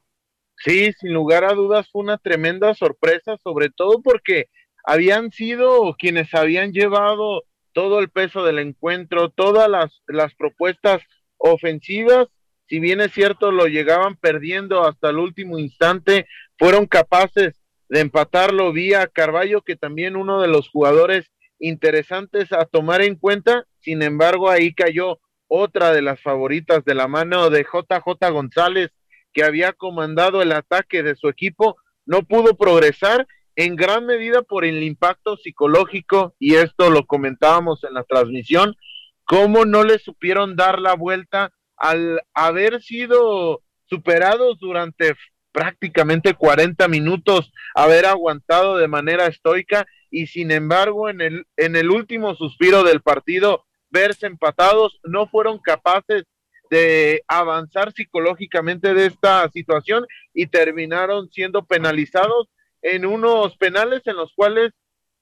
Sí, 0.56 0.92
sin 0.99 1.12
lugar 1.12 1.44
a 1.44 1.54
dudas 1.54 1.88
fue 1.90 2.02
una 2.02 2.18
tremenda 2.18 2.75
sorpresa, 2.75 3.37
sobre 3.42 3.70
todo 3.70 4.02
porque 4.02 4.47
habían 4.85 5.30
sido 5.30 5.94
quienes 5.99 6.35
habían 6.35 6.73
llevado 6.73 7.44
todo 7.73 8.00
el 8.00 8.11
peso 8.11 8.44
del 8.44 8.58
encuentro, 8.58 9.30
todas 9.30 9.68
las, 9.70 10.02
las 10.08 10.35
propuestas 10.35 11.00
ofensivas, 11.37 12.26
si 12.68 12.80
bien 12.80 13.00
es 13.00 13.12
cierto, 13.12 13.50
lo 13.50 13.66
llegaban 13.66 14.16
perdiendo 14.16 14.85
hasta 14.85 15.11
el 15.11 15.18
último 15.18 15.58
instante, 15.58 16.26
fueron 16.58 16.87
capaces 16.87 17.54
de 17.88 18.00
empatarlo 18.00 18.73
vía 18.73 19.06
Carballo, 19.06 19.62
que 19.62 19.76
también 19.76 20.16
uno 20.16 20.40
de 20.42 20.49
los 20.49 20.68
jugadores 20.68 21.30
interesantes 21.58 22.52
a 22.52 22.66
tomar 22.66 23.00
en 23.00 23.14
cuenta, 23.14 23.64
sin 23.80 24.02
embargo, 24.02 24.50
ahí 24.50 24.75
cayó 24.75 25.18
otra 25.49 25.92
de 25.92 26.02
las 26.02 26.20
favoritas 26.20 26.85
de 26.85 26.94
la 26.94 27.08
mano 27.08 27.50
de 27.50 27.64
JJ 27.64 28.30
González, 28.30 28.90
que 29.32 29.44
había 29.44 29.73
comandado 29.73 30.42
el 30.42 30.52
ataque 30.52 31.02
de 31.02 31.16
su 31.16 31.28
equipo, 31.28 31.76
no 32.06 32.23
pudo 32.23 32.56
progresar 32.56 33.26
en 33.56 33.76
gran 33.76 34.06
medida 34.06 34.42
por 34.42 34.64
el 34.64 34.82
impacto 34.82 35.37
psicológico, 35.37 36.35
y 36.38 36.54
esto 36.54 36.90
lo 36.90 37.06
comentábamos 37.06 37.82
en 37.85 37.94
la 37.94 38.04
transmisión, 38.04 38.76
cómo 39.25 39.64
no 39.64 39.85
le 39.85 39.99
supieron 39.99 40.56
dar 40.56 40.78
la 40.78 40.94
vuelta 40.94 41.52
al 41.76 42.20
haber 42.35 42.82
sido 42.82 43.62
superados 43.87 44.58
durante 44.58 45.14
prácticamente 45.52 46.35
40 46.35 46.87
minutos, 46.88 47.52
haber 47.75 48.06
aguantado 48.06 48.76
de 48.76 48.88
manera 48.88 49.26
estoica 49.26 49.87
y 50.11 50.26
sin 50.26 50.50
embargo 50.50 51.08
en 51.08 51.20
el, 51.20 51.47
en 51.56 51.76
el 51.76 51.90
último 51.90 52.35
suspiro 52.35 52.85
del 52.85 53.02
partido 53.02 53.66
verse 53.90 54.26
empatados, 54.26 54.99
no 55.04 55.26
fueron 55.26 55.59
capaces 55.59 56.25
de 56.71 57.23
avanzar 57.26 57.92
psicológicamente 57.92 58.92
de 58.95 59.07
esta 59.07 59.49
situación 59.50 60.07
y 60.35 60.47
terminaron 60.47 61.30
siendo 61.30 61.64
penalizados 61.64 62.49
en 62.83 63.07
unos 63.07 63.57
penales 63.57 64.02
en 64.07 64.16
los 64.16 64.33
cuales 64.35 64.73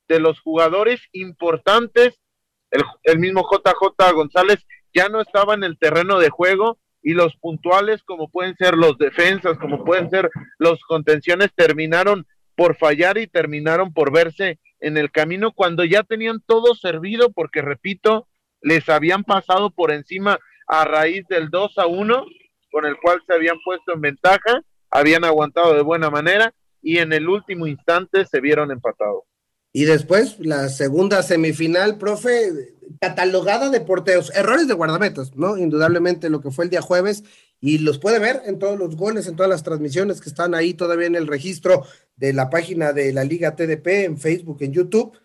de 0.09 0.21
los 0.21 0.41
jugadores 0.41 1.01
importantes, 1.13 2.21
el, 2.71 2.83
el 3.05 3.19
mismo 3.19 3.49
JJ 3.51 4.13
González 4.13 4.65
ya 4.95 5.09
no 5.09 5.21
estaba 5.21 5.55
en 5.55 5.65
el 5.65 5.79
terreno 5.79 6.19
de 6.19 6.31
juego 6.31 6.79
y 7.03 7.15
los 7.15 7.37
puntuales 7.37 8.03
como 8.03 8.29
pueden 8.29 8.57
ser 8.57 8.77
los 8.77 8.99
defensas, 8.99 9.59
como 9.59 9.85
pueden 9.85 10.11
ser 10.11 10.31
los 10.59 10.81
contenciones, 10.83 11.51
terminaron 11.55 12.27
por 12.57 12.77
fallar 12.77 13.19
y 13.19 13.27
terminaron 13.27 13.93
por 13.93 14.13
verse 14.13 14.59
en 14.81 14.97
el 14.97 15.13
camino 15.13 15.53
cuando 15.53 15.85
ya 15.85 16.03
tenían 16.03 16.41
todo 16.45 16.75
servido, 16.75 17.31
porque 17.31 17.63
repito, 17.63 18.27
les 18.63 18.89
habían 18.89 19.25
pasado 19.25 19.71
por 19.71 19.93
encima 19.93 20.39
a 20.67 20.85
raíz 20.85 21.27
del 21.29 21.51
2 21.51 21.79
a 21.79 21.87
1, 21.87 22.25
con 22.71 22.87
el 22.87 22.97
cual 22.99 23.23
se 23.27 23.35
habían 23.35 23.57
puesto 23.65 23.93
en 23.93 24.01
ventaja, 24.01 24.63
habían 24.91 25.25
aguantado 25.25 25.75
de 25.75 25.83
buena 25.83 26.11
manera 26.11 26.53
y 26.83 26.99
en 26.99 27.13
el 27.13 27.29
último 27.29 27.67
instante 27.67 28.25
se 28.27 28.41
vieron 28.41 28.71
empatados. 28.71 29.25
Y 29.73 29.85
después 29.85 30.39
la 30.39 30.69
segunda 30.71 31.23
semifinal, 31.23 31.99
profe, 31.99 32.75
catalogada 33.01 33.69
de 33.69 33.81
porteos, 33.81 34.35
errores 34.35 34.69
de 34.69 34.75
guardametas, 34.75 35.37
¿no? 35.37 35.59
Indudablemente 35.59 36.31
lo 36.31 36.41
que 36.41 36.51
fue 36.51 36.65
el 36.65 36.71
día 36.71 36.81
jueves 36.81 37.25
y 37.61 37.79
los 37.79 37.99
puede 37.99 38.19
ver 38.19 38.43
en 38.47 38.59
todos 38.59 38.79
los 38.79 38.97
goles, 38.97 39.27
en 39.27 39.37
todas 39.37 39.51
las 39.51 39.63
transmisiones 39.63 40.21
que 40.21 40.29
están 40.29 40.55
ahí 40.55 40.75
todavía 40.75 41.07
en 41.07 41.15
el 41.15 41.27
registro 41.27 41.85
de 42.17 42.33
la 42.33 42.49
página 42.49 42.93
de 42.93 43.13
la 43.13 43.25
Liga 43.25 43.55
TDP 43.55 43.87
en 44.05 44.19
Facebook, 44.19 44.59
en 44.61 44.73
YouTube, 44.73 45.19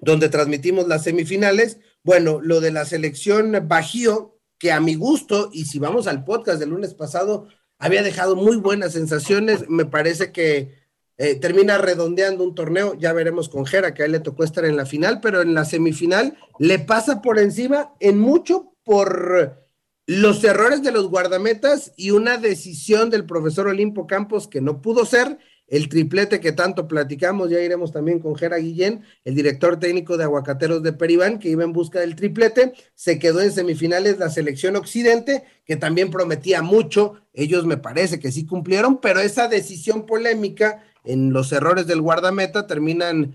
donde 0.00 0.28
transmitimos 0.28 0.86
las 0.86 1.04
semifinales. 1.04 1.78
Bueno, 2.04 2.38
lo 2.42 2.60
de 2.60 2.70
la 2.70 2.84
selección 2.84 3.66
Bajío, 3.66 4.38
que 4.58 4.72
a 4.72 4.80
mi 4.80 4.94
gusto, 4.94 5.48
y 5.52 5.64
si 5.64 5.78
vamos 5.78 6.06
al 6.06 6.22
podcast 6.22 6.60
del 6.60 6.68
lunes 6.68 6.92
pasado, 6.92 7.48
había 7.78 8.02
dejado 8.02 8.36
muy 8.36 8.56
buenas 8.58 8.92
sensaciones, 8.92 9.70
me 9.70 9.86
parece 9.86 10.30
que 10.30 10.84
eh, 11.16 11.34
termina 11.36 11.78
redondeando 11.78 12.44
un 12.44 12.54
torneo, 12.54 12.92
ya 12.98 13.14
veremos 13.14 13.48
con 13.48 13.64
Jera, 13.64 13.94
que 13.94 14.02
a 14.02 14.06
él 14.06 14.12
le 14.12 14.20
tocó 14.20 14.44
estar 14.44 14.66
en 14.66 14.76
la 14.76 14.84
final, 14.84 15.20
pero 15.22 15.40
en 15.40 15.54
la 15.54 15.64
semifinal 15.64 16.36
le 16.58 16.78
pasa 16.78 17.22
por 17.22 17.38
encima 17.38 17.94
en 18.00 18.18
mucho 18.18 18.74
por 18.84 19.64
los 20.06 20.44
errores 20.44 20.82
de 20.82 20.92
los 20.92 21.08
guardametas 21.08 21.94
y 21.96 22.10
una 22.10 22.36
decisión 22.36 23.08
del 23.08 23.24
profesor 23.24 23.68
Olimpo 23.68 24.06
Campos 24.06 24.46
que 24.46 24.60
no 24.60 24.82
pudo 24.82 25.06
ser 25.06 25.38
el 25.66 25.88
triplete 25.88 26.40
que 26.40 26.52
tanto 26.52 26.86
platicamos, 26.86 27.50
ya 27.50 27.60
iremos 27.60 27.92
también 27.92 28.20
con 28.20 28.36
Jera 28.36 28.58
Guillén, 28.58 29.02
el 29.24 29.34
director 29.34 29.78
técnico 29.78 30.16
de 30.16 30.24
Aguacateros 30.24 30.82
de 30.82 30.92
Peribán, 30.92 31.38
que 31.38 31.48
iba 31.48 31.64
en 31.64 31.72
busca 31.72 32.00
del 32.00 32.16
triplete, 32.16 32.74
se 32.94 33.18
quedó 33.18 33.40
en 33.40 33.52
semifinales 33.52 34.18
la 34.18 34.30
selección 34.30 34.76
occidente, 34.76 35.44
que 35.64 35.76
también 35.76 36.10
prometía 36.10 36.62
mucho, 36.62 37.14
ellos 37.32 37.64
me 37.64 37.76
parece 37.76 38.20
que 38.20 38.32
sí 38.32 38.46
cumplieron, 38.46 39.00
pero 39.00 39.20
esa 39.20 39.48
decisión 39.48 40.06
polémica 40.06 40.84
en 41.04 41.32
los 41.32 41.52
errores 41.52 41.86
del 41.86 42.00
guardameta 42.00 42.66
terminan 42.66 43.34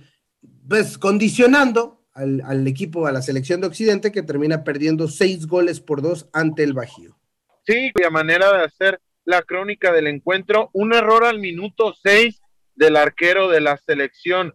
pues 0.68 0.98
condicionando 0.98 2.04
al, 2.14 2.42
al, 2.46 2.68
equipo, 2.68 3.08
a 3.08 3.12
la 3.12 3.22
selección 3.22 3.62
de 3.62 3.68
Occidente, 3.68 4.12
que 4.12 4.22
termina 4.22 4.64
perdiendo 4.64 5.08
seis 5.08 5.48
goles 5.48 5.80
por 5.80 6.02
dos 6.02 6.28
ante 6.32 6.64
el 6.64 6.74
Bajío. 6.74 7.18
Sí, 7.66 7.92
a 8.06 8.10
manera 8.10 8.52
de 8.52 8.64
hacer 8.64 9.00
la 9.26 9.42
crónica 9.44 9.92
del 9.92 10.08
encuentro, 10.08 10.70
un 10.74 10.94
error 10.94 11.26
al 11.26 11.40
minuto 11.40 11.94
seis 12.02 12.42
del 12.76 12.96
arquero 12.96 13.50
de 13.50 13.62
la 13.62 13.78
selección 13.78 14.54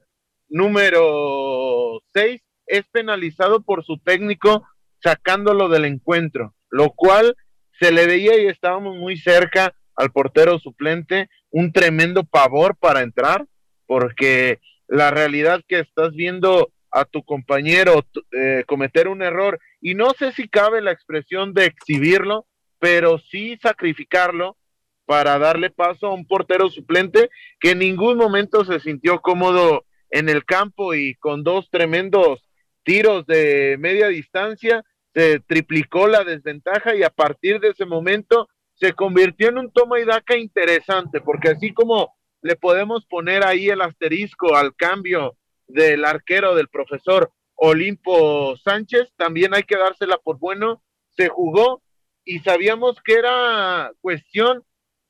número 0.49 2.01
seis 2.13 2.43
es 2.67 2.87
penalizado 2.89 3.63
por 3.63 3.85
su 3.85 3.99
técnico 3.99 4.67
sacándolo 5.03 5.69
del 5.69 5.85
encuentro, 5.85 6.55
lo 6.71 6.91
cual 6.91 7.37
se 7.79 7.93
le 7.93 8.07
veía 8.07 8.41
y 8.41 8.47
estábamos 8.47 8.97
muy 8.97 9.17
cerca 9.17 9.75
al 9.97 10.11
portero 10.11 10.59
suplente, 10.59 11.29
un 11.51 11.73
tremendo 11.73 12.25
pavor 12.25 12.77
para 12.77 13.03
entrar, 13.03 13.47
porque 13.87 14.61
la 14.89 15.11
realidad 15.11 15.63
que 15.69 15.81
estás 15.81 16.13
viendo 16.13 16.73
a 16.91 17.05
tu 17.05 17.23
compañero 17.23 18.05
eh, 18.33 18.65
cometer 18.67 19.09
un 19.09 19.23
error, 19.23 19.59
y 19.81 19.95
no 19.95 20.11
sé 20.11 20.33
si 20.33 20.49
cabe 20.49 20.81
la 20.81 20.93
expresión 20.93 21.53
de 21.53 21.67
exhibirlo, 21.67 22.47
pero 22.85 23.17
sí 23.17 23.57
sacrificarlo 23.63 24.59
para 25.07 25.39
darle 25.39 25.71
paso 25.71 26.07
a 26.07 26.13
un 26.13 26.27
portero 26.27 26.69
suplente 26.69 27.31
que 27.59 27.71
en 27.71 27.79
ningún 27.79 28.19
momento 28.19 28.63
se 28.67 28.79
sintió 28.79 29.23
cómodo 29.23 29.87
en 30.11 30.29
el 30.29 30.45
campo 30.45 30.93
y 30.93 31.15
con 31.15 31.45
dos 31.45 31.71
tremendos 31.71 32.47
tiros 32.83 33.25
de 33.25 33.77
media 33.79 34.09
distancia 34.09 34.85
se 35.15 35.41
triplicó 35.41 36.09
la 36.09 36.25
desventaja 36.25 36.95
y 36.95 37.03
a 37.03 37.09
partir 37.09 37.59
de 37.59 37.71
ese 37.71 37.87
momento 37.87 38.51
se 38.75 38.93
convirtió 38.93 39.49
en 39.49 39.57
un 39.57 39.73
toma 39.73 39.99
y 39.99 40.05
daca 40.05 40.37
interesante, 40.37 41.23
porque 41.23 41.49
así 41.49 41.73
como 41.73 42.15
le 42.43 42.55
podemos 42.55 43.07
poner 43.07 43.47
ahí 43.47 43.71
el 43.71 43.81
asterisco 43.81 44.57
al 44.57 44.77
cambio 44.77 45.39
del 45.69 46.05
arquero 46.05 46.55
del 46.55 46.69
profesor 46.69 47.33
Olimpo 47.55 48.59
Sánchez, 48.59 49.11
también 49.17 49.55
hay 49.55 49.63
que 49.63 49.79
dársela 49.79 50.19
por 50.19 50.39
bueno, 50.39 50.83
se 51.17 51.31
jugó 51.31 51.81
y 52.25 52.41
sabíamos 52.41 53.01
que 53.05 53.15
era 53.15 53.93
cuestión 54.01 54.65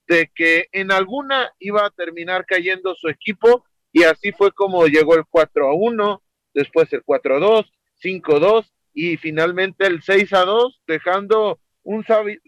de 0.07 0.31
que 0.35 0.69
en 0.73 0.93
alguna 0.93 1.53
iba 1.59 1.87
a 1.87 1.91
terminar 1.91 2.45
cayendo 2.47 2.95
su 2.95 3.09
equipo 3.09 3.65
y 3.93 4.03
así 4.03 4.33
fue 4.33 4.53
como 4.53 4.87
llegó 4.87 5.15
el 5.15 5.25
4 5.29 5.69
a 5.69 5.75
1, 5.75 6.23
después 6.53 6.93
el 6.93 7.03
4 7.05 7.37
a 7.37 7.39
2, 7.39 7.73
5 8.01 8.37
a 8.37 8.39
2 8.41 8.73
y 8.93 9.17
finalmente 9.17 9.87
el 9.87 10.03
6 10.03 10.33
a 10.33 10.45
2, 10.45 10.83
dejando 10.87 11.61
un 11.83 12.05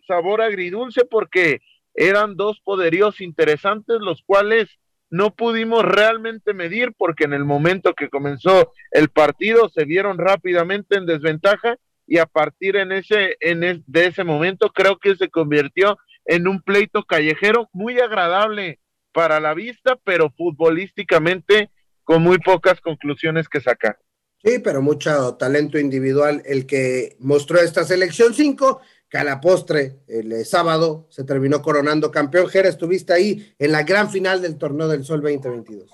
sabor 0.06 0.40
agridulce 0.40 1.04
porque 1.04 1.60
eran 1.94 2.36
dos 2.36 2.60
poderíos 2.60 3.20
interesantes, 3.20 3.98
los 4.00 4.22
cuales 4.22 4.68
no 5.08 5.34
pudimos 5.34 5.84
realmente 5.84 6.52
medir 6.52 6.92
porque 6.98 7.24
en 7.24 7.32
el 7.32 7.44
momento 7.44 7.94
que 7.94 8.08
comenzó 8.08 8.72
el 8.90 9.08
partido 9.08 9.68
se 9.68 9.84
vieron 9.84 10.18
rápidamente 10.18 10.96
en 10.96 11.06
desventaja 11.06 11.76
y 12.06 12.18
a 12.18 12.26
partir 12.26 12.76
en 12.76 12.92
ese, 12.92 13.36
en 13.40 13.84
de 13.86 14.06
ese 14.06 14.24
momento 14.24 14.70
creo 14.72 14.98
que 14.98 15.16
se 15.16 15.28
convirtió 15.28 15.98
en 16.24 16.48
un 16.48 16.60
pleito 16.60 17.04
callejero 17.04 17.68
muy 17.72 17.98
agradable 17.98 18.80
para 19.12 19.40
la 19.40 19.54
vista, 19.54 19.96
pero 20.04 20.30
futbolísticamente 20.36 21.70
con 22.04 22.22
muy 22.22 22.38
pocas 22.38 22.80
conclusiones 22.80 23.48
que 23.48 23.60
sacar. 23.60 23.98
Sí, 24.44 24.58
pero 24.58 24.82
mucho 24.82 25.34
talento 25.36 25.78
individual 25.78 26.42
el 26.44 26.66
que 26.66 27.16
mostró 27.18 27.58
esta 27.58 27.84
selección 27.84 28.34
5 28.34 28.80
que 29.08 29.18
a 29.18 29.24
la 29.24 29.40
postre, 29.40 30.00
el 30.08 30.32
eh, 30.32 30.44
sábado, 30.44 31.06
se 31.10 31.24
terminó 31.24 31.62
coronando 31.62 32.10
campeón. 32.10 32.48
Jera, 32.48 32.68
estuviste 32.68 33.12
ahí 33.12 33.54
en 33.58 33.72
la 33.72 33.84
gran 33.84 34.10
final 34.10 34.42
del 34.42 34.58
Torneo 34.58 34.88
del 34.88 35.04
Sol 35.04 35.22
2022. 35.22 35.90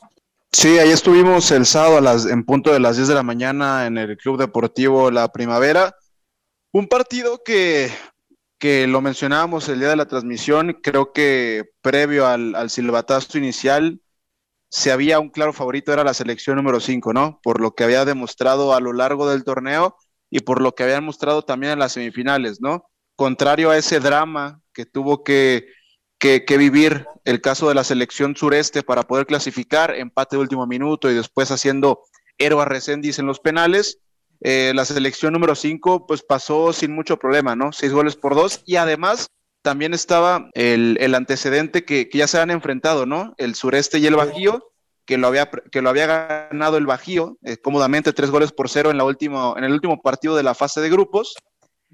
Sí, 0.51 0.79
ahí 0.79 0.91
estuvimos 0.91 1.51
el 1.51 1.65
sábado 1.67 1.99
a 1.99 2.01
las, 2.01 2.27
en 2.27 2.45
punto 2.45 2.73
de 2.73 2.81
las 2.81 2.97
10 2.97 3.09
de 3.09 3.15
la 3.15 3.23
mañana 3.23 3.87
en 3.87 3.97
el 3.97 4.17
Club 4.17 4.39
Deportivo 4.39 5.11
La 5.11 5.33
Primavera. 5.33 5.95
Un 6.73 6.89
partido 6.89 7.43
que, 7.45 7.91
que 8.59 8.87
lo 8.87 9.01
mencionábamos 9.01 9.69
el 9.69 9.79
día 9.79 9.91
de 9.91 9.97
la 9.97 10.09
transmisión, 10.09 10.79
creo 10.83 11.13
que 11.13 11.71
previo 11.83 12.27
al, 12.27 12.55
al 12.55 12.71
silbatazo 12.71 13.39
inicial, 13.39 14.01
se 14.71 14.91
había 14.91 15.21
un 15.21 15.29
claro 15.29 15.53
favorito, 15.53 15.93
era 15.93 16.03
la 16.03 16.15
selección 16.15 16.57
número 16.57 16.81
5, 16.81 17.13
¿no? 17.13 17.41
Por 17.43 17.61
lo 17.61 17.75
que 17.75 17.85
había 17.85 18.05
demostrado 18.05 18.75
a 18.75 18.81
lo 18.81 18.93
largo 18.95 19.29
del 19.29 19.45
torneo 19.45 19.97
y 20.31 20.41
por 20.41 20.63
lo 20.63 20.75
que 20.75 20.83
habían 20.83 21.05
mostrado 21.05 21.43
también 21.43 21.75
en 21.75 21.79
las 21.79 21.93
semifinales, 21.93 22.61
¿no? 22.61 22.89
contrario 23.17 23.71
a 23.71 23.79
ese 23.79 24.01
drama 24.01 24.61
que 24.73 24.87
tuvo 24.87 25.23
que, 25.23 25.69
vivir 26.59 27.07
el 27.25 27.41
caso 27.41 27.69
de 27.69 27.75
la 27.75 27.85
selección 27.85 28.37
sureste 28.37 28.83
para 28.83 29.03
poder 29.03 29.27
clasificar, 29.27 29.95
empate 29.95 30.37
de 30.37 30.43
último 30.43 30.67
minuto 30.67 31.11
y 31.11 31.15
después 31.15 31.51
haciendo 31.51 32.03
héroe 32.39 32.65
a 32.65 32.81
en 32.87 33.27
los 33.27 33.41
penales. 33.41 34.01
Eh, 34.45 34.73
la 34.75 34.85
selección 34.85 35.33
número 35.33 35.55
5 35.55 36.07
pues 36.07 36.23
pasó 36.23 36.73
sin 36.73 36.93
mucho 36.93 37.17
problema, 37.17 37.55
¿no? 37.55 37.73
Seis 37.73 37.93
goles 37.93 38.17
por 38.17 38.35
dos 38.35 38.63
y 38.67 38.77
además 38.77 39.29
también 39.63 39.95
estaba 39.95 40.51
el, 40.55 41.15
antecedente 41.15 41.85
que, 41.85 42.11
ya 42.13 42.27
se 42.27 42.41
han 42.41 42.51
enfrentado, 42.51 43.07
¿no? 43.07 43.35
El 43.39 43.55
sureste 43.55 44.01
y 44.01 44.07
el 44.07 44.17
Bajío, 44.17 44.73
que 45.07 45.17
lo 45.17 45.29
había, 45.29 45.49
que 45.49 45.81
lo 45.81 45.91
había 45.91 46.49
ganado 46.51 46.77
el 46.77 46.87
Bajío 46.87 47.39
eh, 47.43 47.57
cómodamente, 47.59 48.13
tres 48.13 48.31
goles 48.31 48.51
por 48.51 48.69
cero 48.69 48.91
en, 48.91 48.99
la 48.99 49.05
en 49.05 49.65
el 49.65 49.73
último 49.73 50.03
partido 50.03 50.35
de 50.35 50.43
la 50.43 50.55
fase 50.55 50.81
de 50.81 50.91
grupos. 50.91 51.37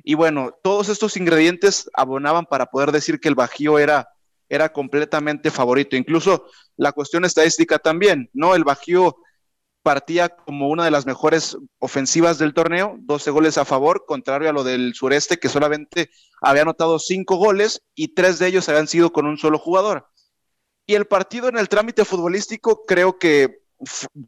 Y 0.02 0.14
bueno, 0.14 0.52
todos 0.62 0.88
estos 0.88 1.18
ingredientes 1.18 1.90
abonaban 1.92 2.46
para 2.46 2.66
poder 2.66 2.92
decir 2.92 3.20
que 3.20 3.28
el 3.28 3.34
Bajío 3.34 3.78
era, 3.78 4.08
era 4.48 4.72
completamente 4.72 5.50
favorito. 5.50 5.96
Incluso 5.96 6.46
la 6.78 6.92
cuestión 6.92 7.26
estadística 7.26 7.78
también, 7.78 8.30
¿no? 8.32 8.54
El 8.54 8.64
Bajío 8.64 9.18
partía 9.82 10.28
como 10.28 10.68
una 10.68 10.84
de 10.84 10.90
las 10.90 11.06
mejores 11.06 11.56
ofensivas 11.78 12.38
del 12.38 12.54
torneo, 12.54 12.96
12 13.00 13.30
goles 13.30 13.58
a 13.58 13.64
favor, 13.64 14.04
contrario 14.06 14.50
a 14.50 14.52
lo 14.52 14.64
del 14.64 14.94
sureste, 14.94 15.38
que 15.38 15.48
solamente 15.48 16.10
había 16.40 16.62
anotado 16.62 16.98
cinco 16.98 17.36
goles 17.36 17.82
y 17.94 18.14
tres 18.14 18.38
de 18.38 18.48
ellos 18.48 18.68
habían 18.68 18.88
sido 18.88 19.12
con 19.12 19.26
un 19.26 19.38
solo 19.38 19.58
jugador. 19.58 20.08
Y 20.86 20.94
el 20.94 21.06
partido 21.06 21.48
en 21.48 21.58
el 21.58 21.68
trámite 21.68 22.04
futbolístico 22.04 22.84
creo 22.86 23.18
que 23.18 23.62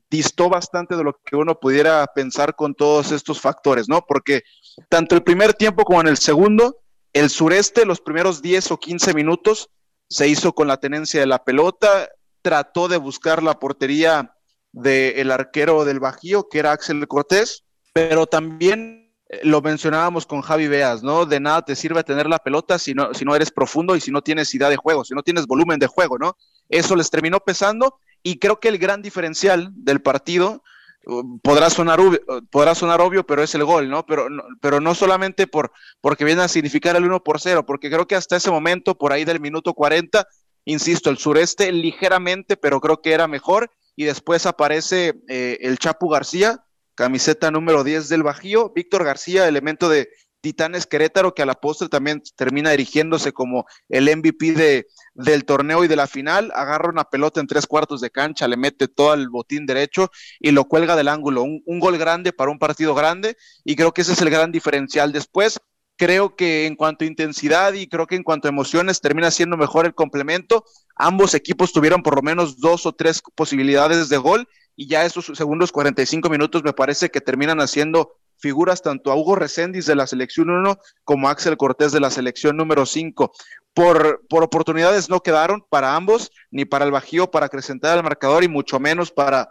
distó 0.09 0.49
bastante 0.49 0.97
de 0.97 1.04
lo 1.04 1.19
que 1.25 1.37
uno 1.37 1.59
pudiera 1.59 2.07
pensar 2.14 2.54
con 2.54 2.75
todos 2.75 3.12
estos 3.12 3.40
factores, 3.40 3.88
¿no? 3.88 4.04
Porque 4.07 4.42
tanto 4.88 5.14
el 5.14 5.23
primer 5.23 5.54
tiempo 5.54 5.85
como 5.85 6.00
en 6.00 6.07
el 6.07 6.19
segundo, 6.19 6.78
el 7.12 7.30
sureste, 7.30 7.85
los 7.85 8.00
primeros 8.00 8.42
10 8.42 8.71
o 8.71 8.78
15 8.78 9.14
minutos, 9.14 9.71
se 10.09 10.28
hizo 10.28 10.52
con 10.52 10.69
la 10.69 10.76
tenencia 10.76 11.21
de 11.21 11.26
la 11.26 11.42
pelota, 11.45 12.09
trató 12.42 12.88
de 12.88 12.97
buscar 12.97 13.42
la 13.42 13.59
portería 13.59 14.35
del 14.72 15.30
arquero 15.30 15.84
del 15.84 16.00
Bajío, 16.00 16.48
que 16.48 16.58
era 16.58 16.72
Axel 16.72 17.06
Cortés, 17.08 17.64
pero 17.92 18.26
también 18.26 19.12
eh, 19.28 19.40
lo 19.42 19.60
mencionábamos 19.60 20.26
con 20.26 20.42
Javi 20.42 20.68
Beas, 20.68 21.02
¿no? 21.02 21.26
De 21.26 21.40
nada 21.40 21.62
te 21.62 21.76
sirve 21.76 22.04
tener 22.04 22.28
la 22.28 22.38
pelota 22.38 22.78
si 22.78 22.94
no, 22.94 23.14
si 23.14 23.24
no 23.24 23.34
eres 23.34 23.50
profundo 23.50 23.96
y 23.96 24.00
si 24.00 24.10
no 24.10 24.22
tienes 24.22 24.54
idea 24.54 24.68
de 24.68 24.76
juego, 24.76 25.04
si 25.04 25.14
no 25.14 25.22
tienes 25.22 25.46
volumen 25.46 25.78
de 25.78 25.86
juego, 25.86 26.18
¿no? 26.18 26.36
Eso 26.68 26.96
les 26.96 27.10
terminó 27.10 27.40
pesando 27.40 27.98
y 28.22 28.38
creo 28.38 28.60
que 28.60 28.68
el 28.68 28.78
gran 28.78 29.02
diferencial 29.02 29.70
del 29.74 30.02
partido 30.02 30.62
uh, 31.06 31.38
podrá 31.40 31.70
sonar, 31.70 32.00
obvio, 32.00 32.20
podrá 32.50 32.74
sonar 32.74 33.00
obvio, 33.00 33.24
pero 33.24 33.42
es 33.42 33.54
el 33.54 33.64
gol, 33.64 33.88
¿no? 33.88 34.04
Pero, 34.06 34.26
pero 34.60 34.80
no 34.80 34.94
solamente 34.94 35.46
por, 35.46 35.72
porque 36.00 36.24
viene 36.24 36.42
a 36.42 36.48
significar 36.48 36.96
el 36.96 37.04
1 37.04 37.22
por 37.22 37.40
0, 37.40 37.64
porque 37.66 37.90
creo 37.90 38.06
que 38.06 38.16
hasta 38.16 38.36
ese 38.36 38.50
momento, 38.50 38.96
por 38.96 39.12
ahí 39.12 39.24
del 39.24 39.40
minuto 39.40 39.74
40, 39.74 40.26
insisto, 40.64 41.10
el 41.10 41.18
sureste 41.18 41.72
ligeramente, 41.72 42.56
pero 42.56 42.80
creo 42.80 43.00
que 43.00 43.12
era 43.12 43.26
mejor 43.26 43.70
y 43.97 44.04
después 44.04 44.47
aparece 44.47 45.20
eh, 45.28 45.59
el 45.62 45.78
Chapu 45.78 46.09
García, 46.09 46.64
camiseta 46.94 47.50
número 47.50 47.85
10 47.85 48.09
del 48.09 48.23
Bajío, 48.23 48.70
Víctor 48.75 49.04
García, 49.04 49.49
elemento 49.49 49.88
de 49.88 50.11
Titanes 50.40 50.87
Querétaro, 50.87 51.35
que 51.35 51.42
a 51.42 51.47
la 51.47 51.54
postre 51.54 51.88
también 51.88 52.23
termina 52.37 52.73
erigiéndose 52.73 53.32
como 53.32 53.66
el 53.88 54.04
MVP 54.16 54.52
de, 54.52 54.87
del 55.14 55.44
torneo 55.44 55.85
y 55.85 55.88
de 55.88 55.97
la 55.97 56.06
final, 56.06 56.50
agarra 56.54 56.88
una 56.88 57.04
pelota 57.04 57.40
en 57.40 57.47
tres 57.47 57.66
cuartos 57.66 58.00
de 58.00 58.11
cancha, 58.11 58.49
le 58.49 58.56
mete 58.56 58.88
todo 58.88 59.14
el 59.14 59.28
botín 59.28 59.66
derecho 59.66 60.11
y 60.38 60.50
lo 60.50 60.64
cuelga 60.64 60.97
del 60.97 61.09
ángulo. 61.09 61.42
Un, 61.42 61.62
un 61.66 61.80
gol 61.80 61.99
grande 61.99 62.32
para 62.32 62.50
un 62.50 62.59
partido 62.59 62.94
grande 62.94 63.37
y 63.64 63.76
creo 63.76 63.92
que 63.92 64.02
ese 64.02 64.12
es 64.12 64.23
el 64.23 64.30
gran 64.30 64.50
diferencial. 64.50 65.12
Después, 65.12 65.61
creo 66.00 66.35
que 66.35 66.64
en 66.64 66.76
cuanto 66.76 67.04
a 67.04 67.09
intensidad 67.09 67.75
y 67.75 67.87
creo 67.87 68.07
que 68.07 68.16
en 68.16 68.23
cuanto 68.23 68.49
a 68.49 68.50
emociones 68.50 69.02
termina 69.02 69.30
siendo 69.30 69.59
mejor 69.59 69.85
el 69.85 69.95
complemento. 69.95 70.64
Ambos 70.97 71.35
equipos 71.35 71.75
tuvieron 71.75 72.02
por 72.02 72.16
lo 72.16 72.23
menos 72.23 72.59
dos 72.59 72.87
o 72.87 72.95
tres 72.95 73.21
posibilidades 73.35 74.09
de 74.09 74.16
gol 74.16 74.49
y 74.75 74.88
ya 74.88 75.04
esos 75.04 75.26
segundos 75.35 75.73
45 75.73 76.30
minutos 76.30 76.64
me 76.64 76.73
parece 76.73 77.11
que 77.11 77.21
terminan 77.21 77.61
haciendo 77.61 78.16
figuras 78.38 78.80
tanto 78.80 79.12
a 79.12 79.14
Hugo 79.14 79.37
Reséndiz 79.37 79.85
de 79.85 79.95
la 79.95 80.07
selección 80.07 80.49
1 80.49 80.78
como 81.04 81.28
a 81.28 81.33
Axel 81.33 81.59
Cortés 81.59 81.92
de 81.92 82.00
la 82.00 82.11
selección 82.11 82.57
número 82.57 82.87
5. 82.87 83.30
Por, 83.75 84.26
por 84.26 84.42
oportunidades 84.42 85.11
no 85.11 85.21
quedaron 85.21 85.66
para 85.69 85.97
ambos, 85.97 86.30
ni 86.50 86.64
para 86.64 86.87
el 86.87 86.92
Bajío 86.92 87.30
para 87.30 87.45
acrecentar 87.45 87.99
el 87.99 88.02
marcador 88.02 88.43
y 88.43 88.49
mucho 88.49 88.80
menos 88.80 89.10
para 89.13 89.50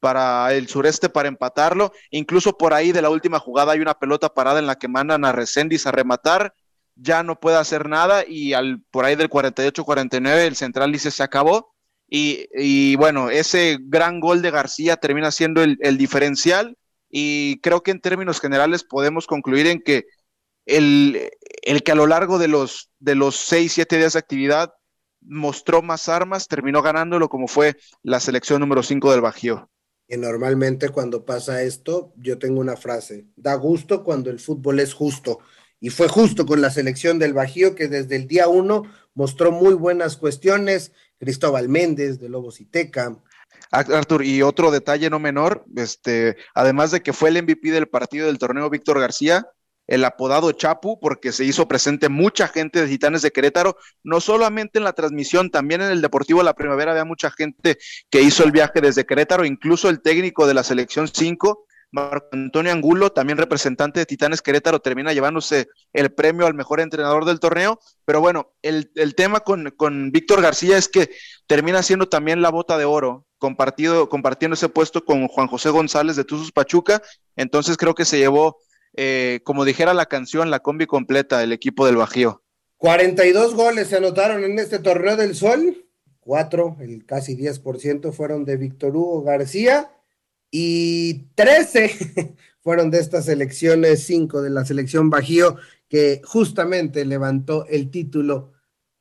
para 0.00 0.52
el 0.54 0.68
sureste 0.68 1.08
para 1.08 1.28
empatarlo. 1.28 1.92
Incluso 2.10 2.56
por 2.56 2.74
ahí 2.74 2.92
de 2.92 3.02
la 3.02 3.10
última 3.10 3.38
jugada 3.38 3.72
hay 3.72 3.80
una 3.80 3.94
pelota 3.94 4.32
parada 4.34 4.58
en 4.58 4.66
la 4.66 4.76
que 4.76 4.88
mandan 4.88 5.24
a 5.24 5.32
Reséndiz 5.32 5.86
a 5.86 5.92
rematar. 5.92 6.54
Ya 6.96 7.22
no 7.22 7.38
puede 7.38 7.56
hacer 7.58 7.88
nada 7.88 8.24
y 8.26 8.52
al, 8.54 8.82
por 8.90 9.04
ahí 9.04 9.16
del 9.16 9.30
48-49 9.30 10.46
el 10.46 10.56
central 10.56 10.92
dice 10.92 11.10
se 11.10 11.22
acabó. 11.22 11.74
Y, 12.12 12.96
bueno, 12.96 13.30
ese 13.30 13.78
gran 13.80 14.18
gol 14.18 14.42
de 14.42 14.50
García 14.50 14.96
termina 14.96 15.30
siendo 15.30 15.62
el, 15.62 15.96
diferencial 15.96 16.76
y 17.08 17.60
creo 17.60 17.84
que 17.84 17.92
en 17.92 18.00
términos 18.00 18.40
generales 18.40 18.82
podemos 18.82 19.28
concluir 19.28 19.68
en 19.68 19.80
que 19.80 20.06
el, 20.66 21.30
el 21.62 21.84
que 21.84 21.92
a 21.92 21.94
lo 21.94 22.08
largo 22.08 22.38
de 22.38 22.48
los, 22.48 22.90
de 22.98 23.14
los 23.14 23.36
seis, 23.36 23.74
siete 23.74 23.96
días 23.96 24.14
de 24.14 24.18
actividad 24.18 24.72
mostró 25.20 25.82
más 25.82 26.08
armas, 26.08 26.48
terminó 26.48 26.82
ganándolo 26.82 27.28
como 27.28 27.46
fue 27.46 27.76
la 28.02 28.20
selección 28.20 28.60
número 28.60 28.82
5 28.82 29.12
del 29.12 29.20
Bajío. 29.20 29.70
Y 30.10 30.16
normalmente 30.16 30.88
cuando 30.88 31.24
pasa 31.24 31.62
esto, 31.62 32.12
yo 32.16 32.36
tengo 32.36 32.60
una 32.60 32.76
frase, 32.76 33.26
da 33.36 33.54
gusto 33.54 34.02
cuando 34.02 34.28
el 34.28 34.40
fútbol 34.40 34.80
es 34.80 34.92
justo. 34.92 35.38
Y 35.78 35.90
fue 35.90 36.08
justo 36.08 36.46
con 36.46 36.60
la 36.60 36.70
selección 36.70 37.20
del 37.20 37.32
Bajío 37.32 37.76
que 37.76 37.86
desde 37.86 38.16
el 38.16 38.26
día 38.26 38.48
uno 38.48 38.82
mostró 39.14 39.52
muy 39.52 39.74
buenas 39.74 40.16
cuestiones. 40.16 40.90
Cristóbal 41.20 41.68
Méndez 41.68 42.18
de 42.18 42.28
Lobos 42.28 42.60
y 42.60 42.64
Teca. 42.64 43.22
Artur, 43.70 44.24
y 44.24 44.42
otro 44.42 44.72
detalle 44.72 45.10
no 45.10 45.20
menor, 45.20 45.64
este, 45.76 46.36
además 46.54 46.90
de 46.90 47.02
que 47.02 47.12
fue 47.12 47.28
el 47.28 47.40
MVP 47.44 47.70
del 47.70 47.86
partido 47.86 48.26
del 48.26 48.38
torneo 48.38 48.68
Víctor 48.68 48.98
García, 48.98 49.46
el 49.90 50.04
apodado 50.04 50.52
Chapu, 50.52 51.00
porque 51.00 51.32
se 51.32 51.44
hizo 51.44 51.66
presente 51.66 52.08
mucha 52.08 52.46
gente 52.46 52.80
de 52.80 52.86
Titanes 52.86 53.22
de 53.22 53.32
Querétaro, 53.32 53.76
no 54.04 54.20
solamente 54.20 54.78
en 54.78 54.84
la 54.84 54.92
transmisión, 54.92 55.50
también 55.50 55.82
en 55.82 55.90
el 55.90 56.00
Deportivo 56.00 56.44
La 56.44 56.54
Primavera 56.54 56.92
había 56.92 57.04
mucha 57.04 57.30
gente 57.32 57.76
que 58.08 58.22
hizo 58.22 58.44
el 58.44 58.52
viaje 58.52 58.80
desde 58.80 59.04
Querétaro, 59.04 59.44
incluso 59.44 59.88
el 59.88 60.00
técnico 60.00 60.46
de 60.46 60.54
la 60.54 60.62
selección 60.62 61.08
5, 61.08 61.66
Marco 61.90 62.28
Antonio 62.30 62.70
Angulo, 62.70 63.10
también 63.10 63.36
representante 63.36 63.98
de 63.98 64.06
Titanes 64.06 64.42
Querétaro, 64.42 64.78
termina 64.78 65.12
llevándose 65.12 65.66
el 65.92 66.12
premio 66.12 66.46
al 66.46 66.54
mejor 66.54 66.78
entrenador 66.78 67.24
del 67.24 67.40
torneo. 67.40 67.80
Pero 68.04 68.20
bueno, 68.20 68.52
el, 68.62 68.92
tema 69.16 69.40
con, 69.40 69.74
con, 69.76 70.12
Víctor 70.12 70.40
García 70.40 70.78
es 70.78 70.86
que 70.86 71.10
termina 71.48 71.82
siendo 71.82 72.08
también 72.08 72.42
la 72.42 72.50
bota 72.50 72.78
de 72.78 72.84
oro, 72.84 73.26
compartido, 73.38 74.08
compartiendo 74.08 74.54
ese 74.54 74.68
puesto 74.68 75.04
con 75.04 75.26
Juan 75.26 75.48
José 75.48 75.70
González 75.70 76.14
de 76.14 76.22
Tuzos 76.22 76.52
Pachuca. 76.52 77.02
Entonces 77.34 77.76
creo 77.76 77.96
que 77.96 78.04
se 78.04 78.18
llevó 78.18 78.58
eh, 78.94 79.40
como 79.44 79.64
dijera 79.64 79.94
la 79.94 80.06
canción, 80.06 80.50
la 80.50 80.60
combi 80.60 80.86
completa 80.86 81.42
el 81.42 81.52
equipo 81.52 81.86
del 81.86 81.96
Bajío. 81.96 82.42
42 82.76 83.54
goles 83.54 83.88
se 83.88 83.96
anotaron 83.96 84.42
en 84.42 84.58
este 84.58 84.78
torneo 84.78 85.16
del 85.16 85.34
Sol, 85.34 85.86
cuatro, 86.18 86.76
el 86.80 87.04
casi 87.04 87.36
10% 87.36 88.12
fueron 88.12 88.44
de 88.44 88.56
Víctor 88.56 88.96
Hugo 88.96 89.22
García 89.22 89.90
y 90.50 91.24
13 91.34 92.36
fueron 92.62 92.90
de 92.90 93.00
estas 93.00 93.26
selecciones, 93.26 94.04
cinco 94.04 94.42
de 94.42 94.50
la 94.50 94.64
selección 94.64 95.10
Bajío, 95.10 95.56
que 95.88 96.22
justamente 96.24 97.04
levantó 97.04 97.66
el 97.66 97.90
título 97.90 98.52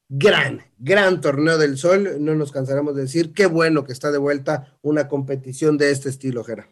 gran, 0.10 0.62
gran 0.78 1.22
torneo 1.22 1.58
del 1.58 1.78
Sol. 1.78 2.18
No 2.20 2.36
nos 2.36 2.52
cansaremos 2.52 2.96
de 2.96 3.04
decir 3.04 3.34
qué 3.34 3.46
bueno 3.46 3.86
que 3.86 3.94
está 3.94 4.12
de 4.12 4.18
vuelta 4.18 4.78
una 4.82 5.08
competición 5.08 5.78
de 5.78 5.92
este 5.92 6.10
estilo, 6.10 6.44
Jera. 6.44 6.68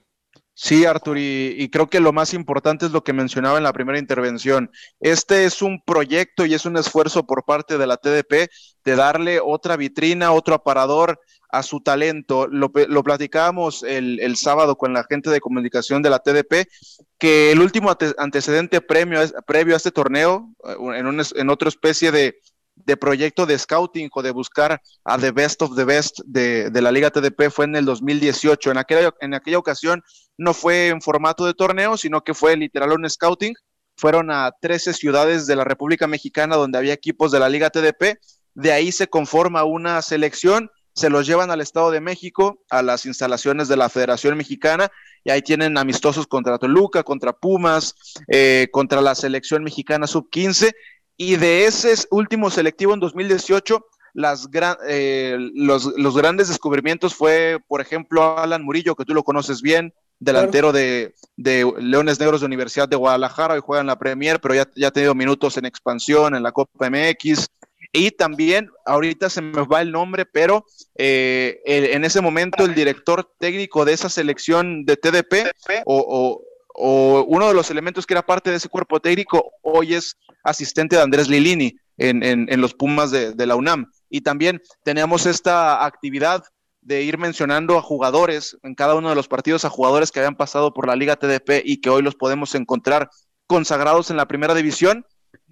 Sí, 0.59 0.85
Artur, 0.85 1.19
y, 1.19 1.69
creo 1.69 1.87
que 1.87 1.99
lo 1.99 2.11
más 2.13 2.33
importante 2.33 2.87
es 2.87 2.91
lo 2.91 3.03
que 3.03 3.13
mencionaba 3.13 3.59
en 3.59 3.63
la 3.63 3.73
primera 3.73 3.99
intervención. 3.99 4.71
Este 4.99 5.45
es 5.45 5.61
un 5.61 5.79
proyecto 5.83 6.47
y 6.47 6.55
es 6.55 6.65
un 6.65 6.77
esfuerzo 6.77 7.27
por 7.27 7.45
parte 7.45 7.77
de 7.77 7.85
la 7.85 7.97
TDP 7.97 8.49
de 8.83 8.95
darle 8.95 9.39
otra 9.39 9.77
vitrina, 9.77 10.31
otro 10.31 10.55
aparador 10.55 11.21
a 11.49 11.61
su 11.61 11.81
talento. 11.81 12.47
Lo, 12.47 12.71
lo 12.73 13.03
platicábamos 13.03 13.83
el, 13.83 14.35
sábado 14.35 14.75
con 14.77 14.93
la 14.93 15.03
gente 15.03 15.29
de 15.29 15.41
comunicación 15.41 16.01
de 16.01 16.09
la 16.09 16.17
TDP, 16.17 16.67
que 17.19 17.51
el 17.51 17.61
último 17.61 17.95
antecedente 18.17 18.81
premio, 18.81 19.19
previo 19.45 19.75
a 19.75 19.77
este 19.77 19.91
torneo, 19.91 20.55
eh, 20.67 20.75
en, 20.95 21.21
en 21.35 21.49
otra 21.51 21.69
especie 21.69 22.11
de, 22.11 22.39
de 22.85 22.97
proyecto 22.97 23.45
de 23.45 23.57
scouting 23.57 24.09
o 24.13 24.21
de 24.21 24.31
buscar 24.31 24.81
a 25.03 25.17
the 25.17 25.31
best 25.31 25.61
of 25.61 25.75
the 25.75 25.83
best 25.83 26.19
de, 26.25 26.69
de, 26.69 26.81
la 26.81 26.91
Liga 26.91 27.11
TDP 27.11 27.49
fue 27.51 27.65
en 27.65 27.75
el 27.75 27.85
2018. 27.85 28.71
En 28.71 28.77
aquella, 28.77 29.13
en 29.21 29.33
aquella 29.33 29.57
ocasión 29.57 30.03
no 30.37 30.53
fue 30.53 30.87
en 30.89 31.01
formato 31.01 31.45
de 31.45 31.53
torneo, 31.53 31.97
sino 31.97 32.21
que 32.21 32.33
fue 32.33 32.55
literal 32.55 32.93
un 32.93 33.09
scouting. 33.09 33.53
Fueron 33.95 34.31
a 34.31 34.51
13 34.61 34.93
ciudades 34.93 35.47
de 35.47 35.55
la 35.55 35.63
República 35.63 36.07
Mexicana 36.07 36.55
donde 36.55 36.77
había 36.77 36.93
equipos 36.93 37.31
de 37.31 37.39
la 37.39 37.49
Liga 37.49 37.69
TDP. 37.69 38.19
De 38.53 38.71
ahí 38.71 38.91
se 38.91 39.07
conforma 39.07 39.63
una 39.63 40.01
selección, 40.01 40.69
se 40.93 41.09
los 41.09 41.27
llevan 41.27 41.51
al 41.51 41.61
Estado 41.61 41.91
de 41.91 42.01
México, 42.01 42.63
a 42.69 42.81
las 42.81 43.05
instalaciones 43.05 43.67
de 43.67 43.77
la 43.77 43.89
Federación 43.89 44.37
Mexicana, 44.37 44.89
y 45.23 45.29
ahí 45.29 45.41
tienen 45.41 45.77
amistosos 45.77 46.25
contra 46.25 46.57
Toluca, 46.57 47.03
contra 47.03 47.33
Pumas, 47.33 47.95
eh, 48.31 48.67
contra 48.71 49.01
la 49.01 49.13
selección 49.13 49.63
mexicana 49.63 50.07
sub-15, 50.07 50.71
y 51.17 51.35
de 51.35 51.65
ese 51.65 51.93
último 52.11 52.49
selectivo 52.49 52.93
en 52.93 52.99
2018, 52.99 53.85
las 54.13 54.47
eh, 54.87 55.37
los, 55.55 56.15
grandes 56.15 56.47
descubrimientos 56.47 57.13
fue, 57.13 57.59
por 57.67 57.81
ejemplo, 57.81 58.37
Alan 58.37 58.63
Murillo, 58.63 58.95
que 58.95 59.05
tú 59.05 59.13
lo 59.13 59.23
conoces 59.23 59.61
bien, 59.61 59.93
delantero 60.19 60.71
de, 60.71 61.13
Leones 61.35 62.19
Negros 62.19 62.41
de 62.41 62.47
Universidad 62.47 62.87
de 62.87 62.95
Guadalajara, 62.95 63.55
hoy 63.55 63.61
juega 63.63 63.81
en 63.81 63.87
la 63.87 63.99
Premier, 63.99 64.39
pero 64.39 64.55
ya, 64.55 64.67
ya 64.75 64.87
ha 64.87 64.91
tenido 64.91 65.13
minutos 65.13 65.57
en 65.57 65.65
expansión, 65.65 66.35
en 66.35 66.43
la 66.43 66.51
Copa 66.51 66.89
MX, 66.89 67.47
y 67.91 68.11
también, 68.11 68.69
ahorita 68.85 69.29
se 69.29 69.41
me 69.41 69.65
va 69.65 69.81
el 69.81 69.91
nombre, 69.91 70.25
pero 70.25 70.65
eh, 70.95 71.61
en 71.65 72.03
ese 72.03 72.21
momento 72.21 72.65
el 72.65 72.75
director 72.75 73.31
técnico 73.39 73.85
de 73.85 73.93
esa 73.93 74.09
selección 74.09 74.85
de 74.85 74.97
TDP 74.97 75.51
o, 75.85 76.41
uno 76.77 77.47
de 77.47 77.53
los 77.53 77.71
elementos 77.71 78.05
que 78.05 78.13
era 78.13 78.25
parte 78.25 78.49
de 78.49 78.57
ese 78.57 78.69
cuerpo 78.69 78.99
técnico, 78.99 79.51
hoy 79.63 79.95
es 79.95 80.15
asistente 80.43 80.95
de 80.95 81.01
Andrés 81.01 81.27
Lilini 81.27 81.75
en, 81.97 82.61
los 82.61 82.73
Pumas 82.73 83.11
de, 83.11 83.33
de, 83.33 83.45
la 83.45 83.55
UNAM. 83.55 83.91
Y 84.09 84.21
también 84.21 84.61
tenemos 84.83 85.25
esta 85.25 85.85
actividad 85.85 86.43
de 86.81 87.01
ir 87.01 87.17
mencionando 87.17 87.77
a 87.77 87.81
jugadores 87.81 88.57
en 88.63 88.75
cada 88.75 88.95
uno 88.95 89.09
de 89.09 89.15
los 89.15 89.27
partidos, 89.27 89.65
a 89.65 89.69
jugadores 89.69 90.11
que 90.11 90.19
habían 90.19 90.35
pasado 90.35 90.73
por 90.73 90.87
la 90.87 90.95
Liga 90.95 91.15
TDP 91.15 91.63
y 91.65 91.81
que 91.81 91.89
hoy 91.89 92.01
los 92.01 92.15
podemos 92.15 92.55
encontrar 92.55 93.09
consagrados 93.47 94.11
en 94.11 94.17
la 94.17 94.27
primera 94.27 94.53
división 94.53 95.05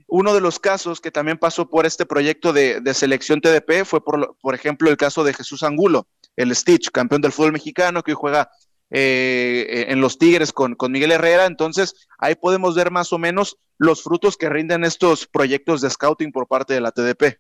uno 0.08 0.34
de 0.34 0.42
los 0.42 0.60
casos 0.60 1.02
que 1.02 1.12
también 1.12 1.38
pasó 1.38 1.70
por 1.70 1.86
este 1.86 2.06
proyecto 2.06 2.54
de, 2.54 2.82
selección 2.94 3.42
TDP 3.42 3.86
fue, 3.86 4.04
por, 4.04 4.38
por, 4.40 4.56
ejemplo, 4.56 4.90
el 4.90 4.98
caso 4.98 5.24
de 5.24 5.34
Jesús 5.34 5.64
Angulo, 5.64 6.08
el 6.36 6.56
Stitch, 6.56 6.92
campeón 6.92 7.22
del 7.22 7.32
fútbol 7.32 7.54
mexicano, 7.54 8.04
que 8.04 8.12
hoy 8.12 8.18
juega 8.20 8.50
eh, 8.92 9.86
en 9.90 10.02
los 10.02 10.18
Tigres 10.18 10.52
con, 10.52 10.76
Miguel 10.90 11.12
Herrera. 11.12 11.46
Entonces, 11.46 12.08
ahí 12.18 12.36
podemos 12.36 12.76
ver 12.76 12.92
más 12.92 13.14
o 13.14 13.18
menos 13.18 13.58
los 13.78 14.04
frutos 14.04 14.38
que 14.38 14.50
rinden 14.50 14.84
estos 14.84 15.28
proyectos 15.28 15.82
de 15.82 15.90
scouting 15.90 16.32
por 16.32 16.48
parte 16.48 16.74
de 16.74 16.82
la 16.82 16.92
TDP. 16.92 17.40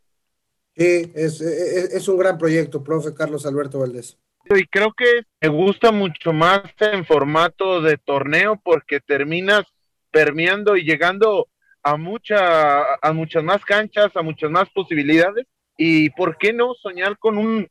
Sí, 0.75 1.11
es, 1.15 1.39
es 1.39 2.07
un 2.07 2.17
gran 2.17 2.37
proyecto, 2.37 2.83
profe 2.83 3.13
Carlos 3.13 3.45
Alberto 3.45 3.79
Valdés. 3.79 4.17
Y 4.49 4.67
creo 4.67 4.93
que 4.93 5.23
me 5.41 5.47
gusta 5.47 5.91
mucho 5.91 6.31
más 6.31 6.61
en 6.79 7.05
formato 7.05 7.81
de 7.81 7.97
torneo 7.97 8.59
porque 8.63 8.99
terminas 8.99 9.63
permeando 10.11 10.77
y 10.77 10.83
llegando 10.83 11.47
a, 11.81 11.97
mucha, 11.97 12.95
a 12.95 13.13
muchas 13.13 13.43
más 13.43 13.63
canchas, 13.65 14.15
a 14.15 14.21
muchas 14.21 14.51
más 14.51 14.69
posibilidades. 14.69 15.47
Y 15.77 16.09
por 16.11 16.37
qué 16.37 16.53
no 16.53 16.73
soñar 16.75 17.17
con 17.17 17.37
un, 17.37 17.67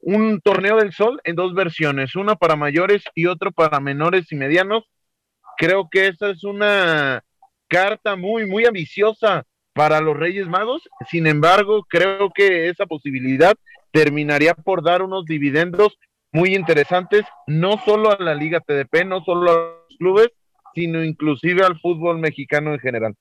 un 0.00 0.40
torneo 0.40 0.76
del 0.76 0.92
sol 0.92 1.20
en 1.24 1.36
dos 1.36 1.54
versiones, 1.54 2.16
una 2.16 2.36
para 2.36 2.56
mayores 2.56 3.02
y 3.14 3.26
otro 3.26 3.52
para 3.52 3.80
menores 3.80 4.30
y 4.32 4.36
medianos. 4.36 4.84
Creo 5.56 5.88
que 5.90 6.08
esa 6.08 6.30
es 6.30 6.44
una 6.44 7.22
carta 7.68 8.16
muy, 8.16 8.46
muy 8.46 8.64
ambiciosa 8.64 9.44
para 9.72 10.00
los 10.00 10.16
Reyes 10.16 10.46
Magos. 10.46 10.88
Sin 11.08 11.26
embargo, 11.26 11.84
creo 11.88 12.30
que 12.34 12.68
esa 12.68 12.86
posibilidad 12.86 13.54
terminaría 13.90 14.54
por 14.54 14.82
dar 14.82 15.02
unos 15.02 15.24
dividendos 15.24 15.98
muy 16.32 16.54
interesantes, 16.54 17.24
no 17.46 17.78
solo 17.84 18.10
a 18.12 18.22
la 18.22 18.34
Liga 18.34 18.60
TDP, 18.60 19.04
no 19.06 19.22
solo 19.24 19.50
a 19.50 19.54
los 19.54 19.96
clubes, 19.98 20.28
sino 20.74 21.02
inclusive 21.02 21.64
al 21.64 21.78
fútbol 21.80 22.18
mexicano 22.18 22.74
en 22.74 22.80
general. 22.80 23.14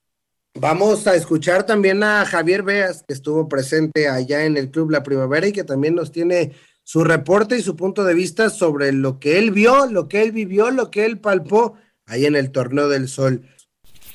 Vamos 0.60 1.06
a 1.06 1.14
escuchar 1.14 1.68
también 1.68 2.02
a 2.02 2.26
Javier 2.26 2.64
Beas, 2.64 3.04
que 3.08 3.14
estuvo 3.14 3.48
presente 3.48 4.10
allá 4.10 4.44
en 4.44 4.58
el 4.58 4.72
Club 4.72 4.90
La 4.90 5.04
Primavera 5.04 5.46
y 5.46 5.52
que 5.52 5.64
también 5.64 5.94
nos 5.94 6.12
tiene 6.12 6.54
su 6.84 7.04
reporte 7.04 7.56
y 7.56 7.62
su 7.62 7.76
punto 7.76 8.04
de 8.04 8.16
vista 8.16 8.50
sobre 8.50 8.92
lo 8.92 9.20
que 9.20 9.38
él 9.38 9.52
vio, 9.52 9.86
lo 9.86 10.08
que 10.08 10.24
él 10.24 10.32
vivió, 10.32 10.72
lo 10.72 10.90
que 10.90 11.06
él 11.06 11.20
palpó 11.20 11.76
ahí 12.08 12.26
en 12.26 12.36
el 12.36 12.52
Torneo 12.52 12.90
del 12.90 13.08
Sol. 13.08 13.44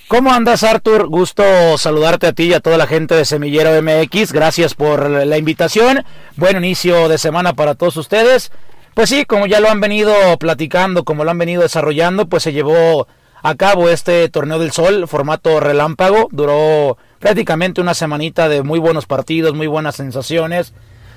¿Cómo 0.09 0.33
andas, 0.33 0.65
Artur? 0.65 1.07
Gusto 1.07 1.45
saludarte 1.79 2.27
a 2.27 2.33
ti 2.33 2.45
y 2.45 2.55
a 2.55 2.61
toda 2.61 2.77
la 2.77 2.89
gente 2.89 3.15
de 3.15 3.25
Semillero 3.25 3.81
MX. 3.81 4.33
Gracias 4.33 4.75
por 4.75 5.09
la 5.09 5.39
invitación. 5.39 6.05
Buen 6.37 6.57
inicio 6.57 7.09
de 7.09 7.19
semana 7.19 7.55
para 7.55 7.77
todos 7.77 7.97
ustedes. 7.97 8.51
Pues 8.95 9.11
sí, 9.11 9.25
como 9.27 9.47
ya 9.47 9.61
lo 9.61 9.71
han 9.71 9.81
venido 9.81 10.13
platicando, 10.39 11.05
como 11.05 11.23
lo 11.23 11.31
han 11.31 11.39
venido 11.39 11.63
desarrollando, 11.63 12.29
pues 12.29 12.43
se 12.43 12.53
llevó 12.53 13.07
a 13.43 13.55
cabo 13.57 13.89
este 13.89 14.29
torneo 14.29 14.59
del 14.59 14.73
sol, 14.73 15.09
formato 15.09 15.61
relámpago. 15.61 16.29
Duró 16.31 16.97
prácticamente 17.19 17.81
una 17.81 17.95
semanita 17.95 18.49
de 18.49 18.63
muy 18.63 18.79
buenos 18.79 19.07
partidos, 19.07 19.55
muy 19.55 19.67
buenas 19.67 19.97
sensaciones. 19.97 20.73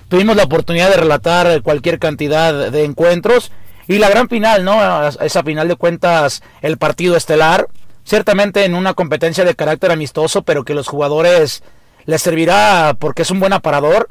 Tuvimos 0.09 0.35
la 0.35 0.43
oportunidad 0.43 0.89
de 0.89 0.97
relatar 0.97 1.61
cualquier 1.61 1.99
cantidad 1.99 2.71
de 2.71 2.83
encuentros. 2.83 3.51
Y 3.87 3.99
la 3.99 4.09
gran 4.09 4.29
final, 4.29 4.63
¿no? 4.63 5.07
Esa 5.07 5.43
final 5.43 5.67
de 5.67 5.75
cuentas, 5.75 6.41
el 6.61 6.77
partido 6.77 7.15
estelar. 7.15 7.67
Ciertamente 8.03 8.65
en 8.65 8.75
una 8.75 8.93
competencia 8.93 9.45
de 9.45 9.55
carácter 9.55 9.91
amistoso, 9.91 10.43
pero 10.43 10.63
que 10.63 10.75
los 10.75 10.87
jugadores 10.87 11.63
les 12.05 12.21
servirá 12.21 12.95
porque 12.99 13.23
es 13.23 13.31
un 13.31 13.39
buen 13.39 13.53
aparador 13.53 14.09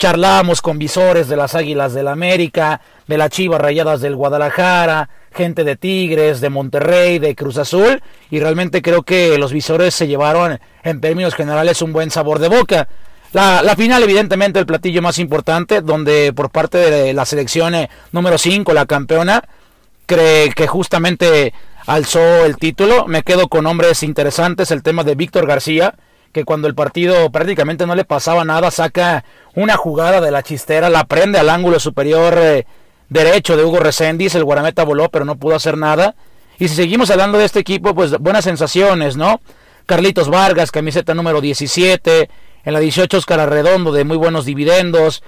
charlamos 0.00 0.62
con 0.62 0.78
visores 0.78 1.28
de 1.28 1.36
las 1.36 1.54
Águilas 1.54 1.92
del 1.92 2.08
América, 2.08 2.80
de 3.06 3.18
las 3.18 3.28
Chivas 3.28 3.60
Rayadas 3.60 4.00
del 4.00 4.16
Guadalajara, 4.16 5.10
gente 5.30 5.62
de 5.62 5.76
Tigres, 5.76 6.40
de 6.40 6.48
Monterrey, 6.48 7.18
de 7.18 7.34
Cruz 7.36 7.58
Azul, 7.58 8.02
y 8.30 8.40
realmente 8.40 8.80
creo 8.80 9.02
que 9.02 9.36
los 9.36 9.52
visores 9.52 9.94
se 9.94 10.08
llevaron 10.08 10.58
en 10.84 11.00
términos 11.02 11.34
generales 11.34 11.82
un 11.82 11.92
buen 11.92 12.10
sabor 12.10 12.38
de 12.38 12.48
boca. 12.48 12.88
La, 13.32 13.74
final, 13.76 14.02
evidentemente, 14.02 14.58
el 14.58 14.64
platillo 14.64 15.02
más 15.02 15.18
importante, 15.18 15.82
donde 15.82 16.32
por 16.32 16.48
parte 16.48 16.78
de 16.78 17.12
la 17.12 17.26
selección 17.26 17.74
eh, 17.74 17.90
número 18.10 18.38
5, 18.38 18.72
la 18.72 18.86
campeona, 18.86 19.44
cree 20.06 20.50
que 20.54 20.66
justamente 20.66 21.52
alzó 21.84 22.46
el 22.46 22.56
título. 22.56 23.06
Me 23.06 23.22
quedo 23.22 23.48
con 23.48 23.64
nombres 23.64 24.02
interesantes, 24.02 24.70
el 24.70 24.82
tema 24.82 25.04
de 25.04 25.14
Víctor 25.14 25.46
García, 25.46 25.94
que 26.32 26.44
cuando 26.44 26.68
el 26.68 26.74
partido 26.74 27.30
prácticamente 27.30 27.86
no 27.86 27.94
le 27.94 28.04
pasaba 28.04 28.44
nada, 28.44 28.70
saca 28.70 29.24
una 29.54 29.76
jugada 29.76 30.20
de 30.20 30.30
la 30.30 30.42
chistera, 30.42 30.88
la 30.88 31.04
prende 31.04 31.38
al 31.38 31.50
ángulo 31.50 31.80
superior 31.80 32.38
eh, 32.38 32.66
derecho 33.08 33.56
de 33.56 33.64
Hugo 33.64 33.80
Reséndiz, 33.80 34.34
el 34.34 34.44
guarameta 34.44 34.84
voló, 34.84 35.08
pero 35.10 35.24
no 35.24 35.36
pudo 35.36 35.56
hacer 35.56 35.76
nada. 35.76 36.14
Y 36.58 36.68
si 36.68 36.76
seguimos 36.76 37.10
hablando 37.10 37.38
de 37.38 37.46
este 37.46 37.58
equipo, 37.58 37.94
pues 37.94 38.16
buenas 38.18 38.44
sensaciones, 38.44 39.16
¿no? 39.16 39.40
Carlitos 39.86 40.28
Vargas, 40.28 40.70
camiseta 40.70 41.14
número 41.14 41.40
17, 41.40 42.30
en 42.64 42.72
la 42.72 42.78
18 42.78 43.16
Oscar 43.16 43.40
Arredondo, 43.40 43.92
de 43.92 44.04
muy 44.04 44.16
buenos 44.16 44.44
dividendos. 44.44 45.22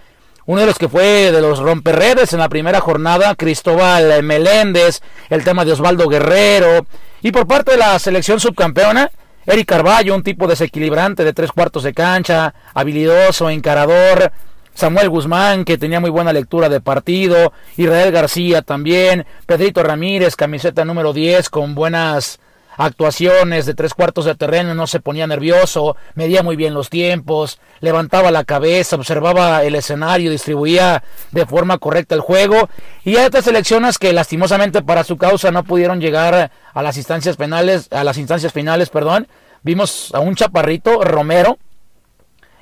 Uno 0.44 0.60
de 0.60 0.66
los 0.66 0.78
que 0.78 0.88
fue 0.88 1.32
de 1.32 1.40
los 1.40 1.58
romperredes 1.58 2.32
en 2.32 2.40
la 2.40 2.48
primera 2.48 2.80
jornada, 2.80 3.34
Cristóbal 3.34 4.22
Meléndez, 4.22 5.00
el 5.30 5.42
tema 5.42 5.64
de 5.64 5.72
Osvaldo 5.72 6.08
Guerrero. 6.08 6.86
Y 7.22 7.32
por 7.32 7.46
parte 7.46 7.72
de 7.72 7.78
la 7.78 7.98
selección 7.98 8.38
subcampeona, 8.38 9.10
Eric 9.46 9.66
Carballo, 9.66 10.14
un 10.14 10.22
tipo 10.22 10.46
desequilibrante 10.46 11.24
de 11.24 11.32
tres 11.32 11.50
cuartos 11.50 11.82
de 11.82 11.92
cancha, 11.92 12.54
habilidoso, 12.74 13.50
encarador. 13.50 14.32
Samuel 14.74 15.10
Guzmán, 15.10 15.64
que 15.64 15.76
tenía 15.76 16.00
muy 16.00 16.10
buena 16.10 16.32
lectura 16.32 16.68
de 16.68 16.80
partido. 16.80 17.52
Israel 17.76 18.12
García 18.12 18.62
también. 18.62 19.26
Pedrito 19.46 19.82
Ramírez, 19.82 20.36
camiseta 20.36 20.84
número 20.84 21.12
10, 21.12 21.50
con 21.50 21.74
buenas 21.74 22.40
actuaciones 22.76 23.66
de 23.66 23.74
tres 23.74 23.94
cuartos 23.94 24.24
de 24.24 24.34
terreno, 24.34 24.74
no 24.74 24.86
se 24.86 25.00
ponía 25.00 25.26
nervioso, 25.26 25.96
medía 26.14 26.42
muy 26.42 26.56
bien 26.56 26.74
los 26.74 26.90
tiempos, 26.90 27.58
levantaba 27.80 28.30
la 28.30 28.44
cabeza, 28.44 28.96
observaba 28.96 29.62
el 29.62 29.74
escenario, 29.74 30.30
distribuía 30.30 31.02
de 31.30 31.46
forma 31.46 31.78
correcta 31.78 32.14
el 32.14 32.20
juego. 32.20 32.68
Y 33.04 33.16
hay 33.16 33.26
otras 33.26 33.44
selecciones 33.44 33.98
que 33.98 34.12
lastimosamente 34.12 34.82
para 34.82 35.04
su 35.04 35.16
causa 35.16 35.50
no 35.50 35.64
pudieron 35.64 36.00
llegar 36.00 36.50
a 36.72 36.82
las 36.82 36.96
instancias 36.96 37.36
penales, 37.36 37.88
a 37.90 38.04
las 38.04 38.18
instancias 38.18 38.52
finales, 38.52 38.88
perdón. 38.88 39.28
Vimos 39.62 40.10
a 40.14 40.20
un 40.20 40.34
chaparrito, 40.34 41.02
Romero. 41.04 41.58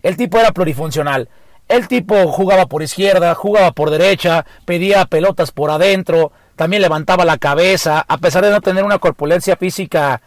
El 0.03 0.17
tipo 0.17 0.39
era 0.39 0.53
plurifuncional. 0.53 1.29
El 1.69 1.87
tipo 1.87 2.27
jugaba 2.33 2.67
por 2.67 2.83
izquierda, 2.83 3.35
jugaba 3.37 3.71
por 3.71 3.91
derecha, 3.91 4.45
pedía 4.65 5.05
pelotas 5.05 5.53
por 5.53 5.71
adentro, 5.71 6.33
también 6.61 6.83
levantaba 6.83 7.25
la 7.25 7.39
cabeza, 7.39 8.05
a 8.07 8.19
pesar 8.19 8.45
de 8.45 8.51
no 8.51 8.61
tener 8.61 8.85
una 8.85 8.99
corpulencia 8.99 9.57
física 9.57 10.21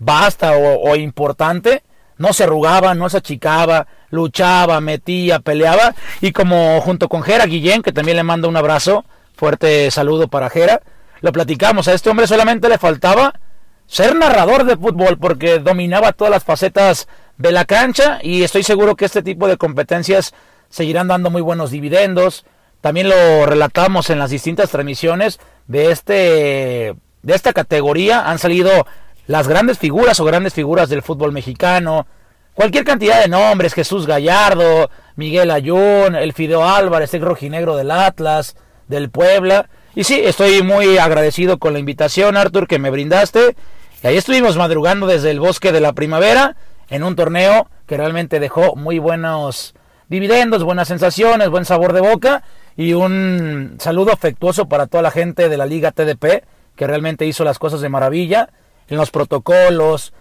vasta 0.00 0.50
o, 0.56 0.96
importante, 0.96 1.84
no 2.18 2.32
se 2.32 2.42
arrugaba, 2.42 2.96
no 2.96 3.08
se 3.08 3.18
achicaba, 3.18 3.86
luchaba, 4.10 4.80
metía, 4.80 5.38
peleaba, 5.38 5.94
y 6.20 6.32
como 6.32 6.80
junto 6.80 7.08
con 7.08 7.22
Jera 7.22 7.46
Guillén, 7.46 7.82
que 7.82 7.92
también 7.92 8.16
le 8.16 8.24
manda 8.24 8.48
un 8.48 8.56
abrazo, 8.56 9.04
fuerte 9.36 9.88
saludo 9.92 10.26
para 10.26 10.50
Jera, 10.50 10.80
lo 11.20 11.30
platicamos, 11.30 11.86
a 11.86 11.92
este 11.92 12.10
hombre 12.10 12.26
solamente 12.26 12.68
le 12.68 12.78
faltaba 12.78 13.38
ser 13.86 14.16
narrador 14.16 14.64
de 14.64 14.76
fútbol, 14.76 15.18
porque 15.18 15.60
dominaba 15.60 16.10
todas 16.10 16.32
las 16.32 16.42
facetas 16.42 17.06
de 17.38 17.52
la 17.52 17.64
cancha, 17.64 18.18
y 18.24 18.42
estoy 18.42 18.64
seguro 18.64 18.96
que 18.96 19.04
este 19.04 19.22
tipo 19.22 19.46
de 19.46 19.56
competencias 19.56 20.34
seguirán 20.68 21.06
dando 21.06 21.30
muy 21.30 21.42
buenos 21.42 21.70
dividendos, 21.70 22.44
también 22.80 23.08
lo 23.08 23.46
relatamos 23.46 24.10
en 24.10 24.18
las 24.18 24.30
distintas 24.30 24.70
transmisiones 24.70 25.40
de 25.66 25.90
este 25.90 26.94
de 27.22 27.34
esta 27.34 27.52
categoría 27.52 28.30
han 28.30 28.38
salido 28.38 28.86
las 29.26 29.48
grandes 29.48 29.78
figuras 29.78 30.20
o 30.20 30.24
grandes 30.24 30.54
figuras 30.54 30.88
del 30.88 31.02
fútbol 31.02 31.32
mexicano, 31.32 32.06
cualquier 32.54 32.84
cantidad 32.84 33.20
de 33.20 33.28
nombres, 33.28 33.74
Jesús 33.74 34.06
Gallardo, 34.06 34.90
Miguel 35.16 35.50
Ayun, 35.50 36.14
el 36.14 36.32
Fideo 36.32 36.64
Álvarez, 36.64 37.12
el 37.14 37.22
rojinegro 37.22 37.76
del 37.76 37.90
Atlas, 37.90 38.54
del 38.86 39.10
Puebla. 39.10 39.68
Y 39.96 40.04
sí, 40.04 40.20
estoy 40.22 40.62
muy 40.62 40.98
agradecido 40.98 41.58
con 41.58 41.72
la 41.72 41.80
invitación, 41.80 42.36
Artur, 42.36 42.68
que 42.68 42.78
me 42.78 42.90
brindaste. 42.90 43.56
Y 44.04 44.06
ahí 44.06 44.16
estuvimos 44.16 44.56
madrugando 44.56 45.08
desde 45.08 45.32
el 45.32 45.40
bosque 45.40 45.72
de 45.72 45.80
la 45.80 45.94
primavera 45.94 46.54
en 46.88 47.02
un 47.02 47.16
torneo 47.16 47.68
que 47.86 47.96
realmente 47.96 48.38
dejó 48.38 48.76
muy 48.76 49.00
buenos 49.00 49.74
dividendos, 50.08 50.62
buenas 50.62 50.86
sensaciones, 50.86 51.48
buen 51.48 51.64
sabor 51.64 51.92
de 51.92 52.00
boca 52.00 52.44
y 52.76 52.92
un 52.92 53.76
saludo 53.78 54.12
afectuoso 54.12 54.68
para 54.68 54.86
toda 54.86 55.02
la 55.02 55.10
gente 55.10 55.48
de 55.48 55.56
la 55.56 55.66
Liga 55.66 55.92
TDP 55.92 56.44
que 56.76 56.86
realmente 56.86 57.26
hizo 57.26 57.42
las 57.44 57.58
cosas 57.58 57.80
de 57.80 57.88
maravilla 57.88 58.50
en 58.88 58.98
los 58.98 59.10
protocolos, 59.10 60.12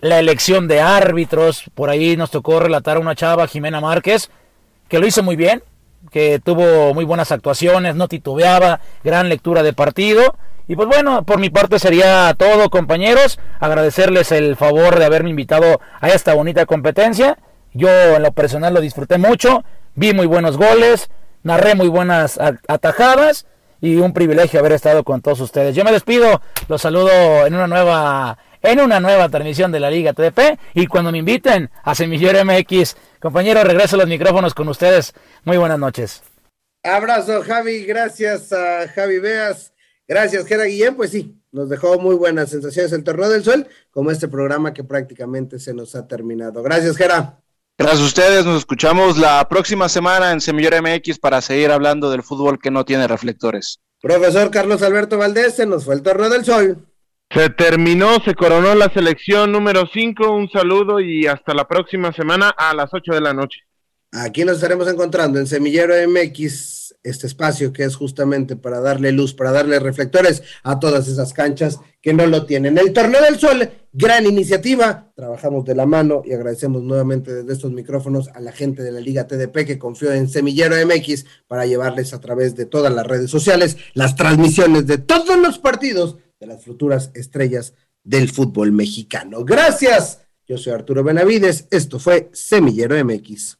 la 0.00 0.18
elección 0.18 0.66
de 0.66 0.80
árbitros, 0.80 1.64
por 1.74 1.90
ahí 1.90 2.16
nos 2.16 2.30
tocó 2.30 2.58
relatar 2.58 2.96
a 2.96 3.00
una 3.00 3.14
chava, 3.14 3.46
Jimena 3.46 3.80
Márquez, 3.80 4.30
que 4.88 4.98
lo 4.98 5.06
hizo 5.06 5.22
muy 5.22 5.36
bien, 5.36 5.62
que 6.10 6.40
tuvo 6.42 6.94
muy 6.94 7.04
buenas 7.04 7.32
actuaciones, 7.32 7.94
no 7.94 8.08
titubeaba, 8.08 8.80
gran 9.04 9.28
lectura 9.28 9.62
de 9.62 9.72
partido. 9.72 10.36
Y 10.66 10.76
pues 10.76 10.88
bueno, 10.88 11.24
por 11.24 11.38
mi 11.38 11.50
parte 11.50 11.78
sería 11.78 12.34
todo, 12.36 12.70
compañeros. 12.70 13.38
Agradecerles 13.58 14.32
el 14.32 14.56
favor 14.56 14.98
de 14.98 15.04
haberme 15.04 15.30
invitado 15.30 15.80
a 16.00 16.08
esta 16.08 16.34
bonita 16.34 16.64
competencia. 16.64 17.38
Yo 17.72 17.88
en 17.88 18.22
lo 18.22 18.32
personal 18.32 18.74
lo 18.74 18.80
disfruté 18.80 19.18
mucho, 19.18 19.64
vi 19.94 20.12
muy 20.12 20.26
buenos 20.26 20.56
goles, 20.56 21.10
narré 21.42 21.74
muy 21.74 21.88
buenas 21.88 22.38
atajadas 22.68 23.46
y 23.80 23.96
un 23.96 24.12
privilegio 24.12 24.60
haber 24.60 24.72
estado 24.72 25.04
con 25.04 25.22
todos 25.22 25.40
ustedes. 25.40 25.74
Yo 25.74 25.84
me 25.84 25.92
despido, 25.92 26.40
los 26.68 26.82
saludo 26.82 27.46
en 27.46 27.54
una 27.54 27.66
nueva 27.66 28.38
en 28.62 28.80
una 28.80 29.00
nueva 29.00 29.28
transmisión 29.28 29.72
de 29.72 29.80
la 29.80 29.90
Liga 29.90 30.12
TDP 30.12 30.58
y 30.74 30.86
cuando 30.86 31.12
me 31.12 31.18
inviten 31.18 31.70
a 31.82 31.94
Semillero 31.94 32.44
MX. 32.44 32.96
Compañero, 33.18 33.64
regreso 33.64 33.96
los 33.96 34.06
micrófonos 34.06 34.54
con 34.54 34.68
ustedes. 34.68 35.14
Muy 35.44 35.56
buenas 35.56 35.78
noches. 35.78 36.22
Abrazo, 36.82 37.42
Javi. 37.42 37.84
Gracias 37.84 38.52
a 38.52 38.88
Javi 38.88 39.18
Beas. 39.18 39.72
Gracias, 40.06 40.46
Gera 40.46 40.64
Guillén. 40.64 40.96
Pues 40.96 41.10
sí, 41.10 41.40
nos 41.52 41.68
dejó 41.68 41.98
muy 41.98 42.16
buenas 42.16 42.50
sensaciones 42.50 42.92
el 42.92 43.04
Torneo 43.04 43.28
del 43.28 43.44
Sol, 43.44 43.66
como 43.90 44.10
este 44.10 44.28
programa 44.28 44.74
que 44.74 44.84
prácticamente 44.84 45.58
se 45.58 45.72
nos 45.74 45.94
ha 45.94 46.06
terminado. 46.06 46.62
Gracias, 46.62 46.96
Gera. 46.96 47.40
Gracias 47.80 48.02
a 48.02 48.06
ustedes, 48.08 48.44
nos 48.44 48.58
escuchamos 48.58 49.16
la 49.16 49.48
próxima 49.48 49.88
semana 49.88 50.32
en 50.32 50.42
Semillero 50.42 50.82
MX 50.82 51.18
para 51.18 51.40
seguir 51.40 51.70
hablando 51.70 52.10
del 52.10 52.22
fútbol 52.22 52.58
que 52.58 52.70
no 52.70 52.84
tiene 52.84 53.08
reflectores. 53.08 53.80
Profesor 54.02 54.50
Carlos 54.50 54.82
Alberto 54.82 55.16
Valdés, 55.16 55.56
se 55.56 55.64
nos 55.64 55.86
fue 55.86 55.94
el 55.94 56.02
Torneo 56.02 56.28
del 56.28 56.44
Sol. 56.44 56.86
Se 57.30 57.48
terminó, 57.48 58.20
se 58.22 58.34
coronó 58.34 58.74
la 58.74 58.92
selección 58.92 59.50
número 59.50 59.88
5. 59.90 60.30
Un 60.30 60.50
saludo 60.50 61.00
y 61.00 61.26
hasta 61.26 61.54
la 61.54 61.66
próxima 61.66 62.12
semana 62.12 62.50
a 62.50 62.74
las 62.74 62.90
8 62.92 63.14
de 63.14 63.20
la 63.22 63.32
noche. 63.32 63.60
Aquí 64.12 64.44
nos 64.44 64.56
estaremos 64.56 64.88
encontrando 64.88 65.38
en 65.38 65.46
Semillero 65.46 65.94
MX, 66.08 66.96
este 67.04 67.28
espacio 67.28 67.72
que 67.72 67.84
es 67.84 67.94
justamente 67.94 68.56
para 68.56 68.80
darle 68.80 69.12
luz, 69.12 69.34
para 69.34 69.52
darle 69.52 69.78
reflectores 69.78 70.42
a 70.64 70.80
todas 70.80 71.06
esas 71.06 71.32
canchas 71.32 71.78
que 72.02 72.12
no 72.12 72.26
lo 72.26 72.44
tienen. 72.44 72.76
El 72.76 72.92
Torneo 72.92 73.22
del 73.22 73.38
Sol, 73.38 73.70
gran 73.92 74.26
iniciativa, 74.26 75.12
trabajamos 75.14 75.64
de 75.64 75.76
la 75.76 75.86
mano 75.86 76.22
y 76.24 76.32
agradecemos 76.32 76.82
nuevamente 76.82 77.32
desde 77.32 77.52
estos 77.52 77.70
micrófonos 77.70 78.28
a 78.34 78.40
la 78.40 78.50
gente 78.50 78.82
de 78.82 78.90
la 78.90 78.98
Liga 78.98 79.28
TDP 79.28 79.64
que 79.64 79.78
confió 79.78 80.12
en 80.12 80.28
Semillero 80.28 80.74
MX 80.84 81.26
para 81.46 81.64
llevarles 81.66 82.12
a 82.12 82.20
través 82.20 82.56
de 82.56 82.66
todas 82.66 82.92
las 82.92 83.06
redes 83.06 83.30
sociales 83.30 83.76
las 83.94 84.16
transmisiones 84.16 84.88
de 84.88 84.98
todos 84.98 85.38
los 85.38 85.58
partidos 85.58 86.16
de 86.40 86.48
las 86.48 86.64
futuras 86.64 87.12
estrellas 87.14 87.74
del 88.02 88.28
fútbol 88.28 88.72
mexicano. 88.72 89.44
Gracias. 89.44 90.22
Yo 90.48 90.58
soy 90.58 90.72
Arturo 90.72 91.04
Benavides. 91.04 91.68
Esto 91.70 92.00
fue 92.00 92.28
Semillero 92.32 92.96
MX. 93.04 93.59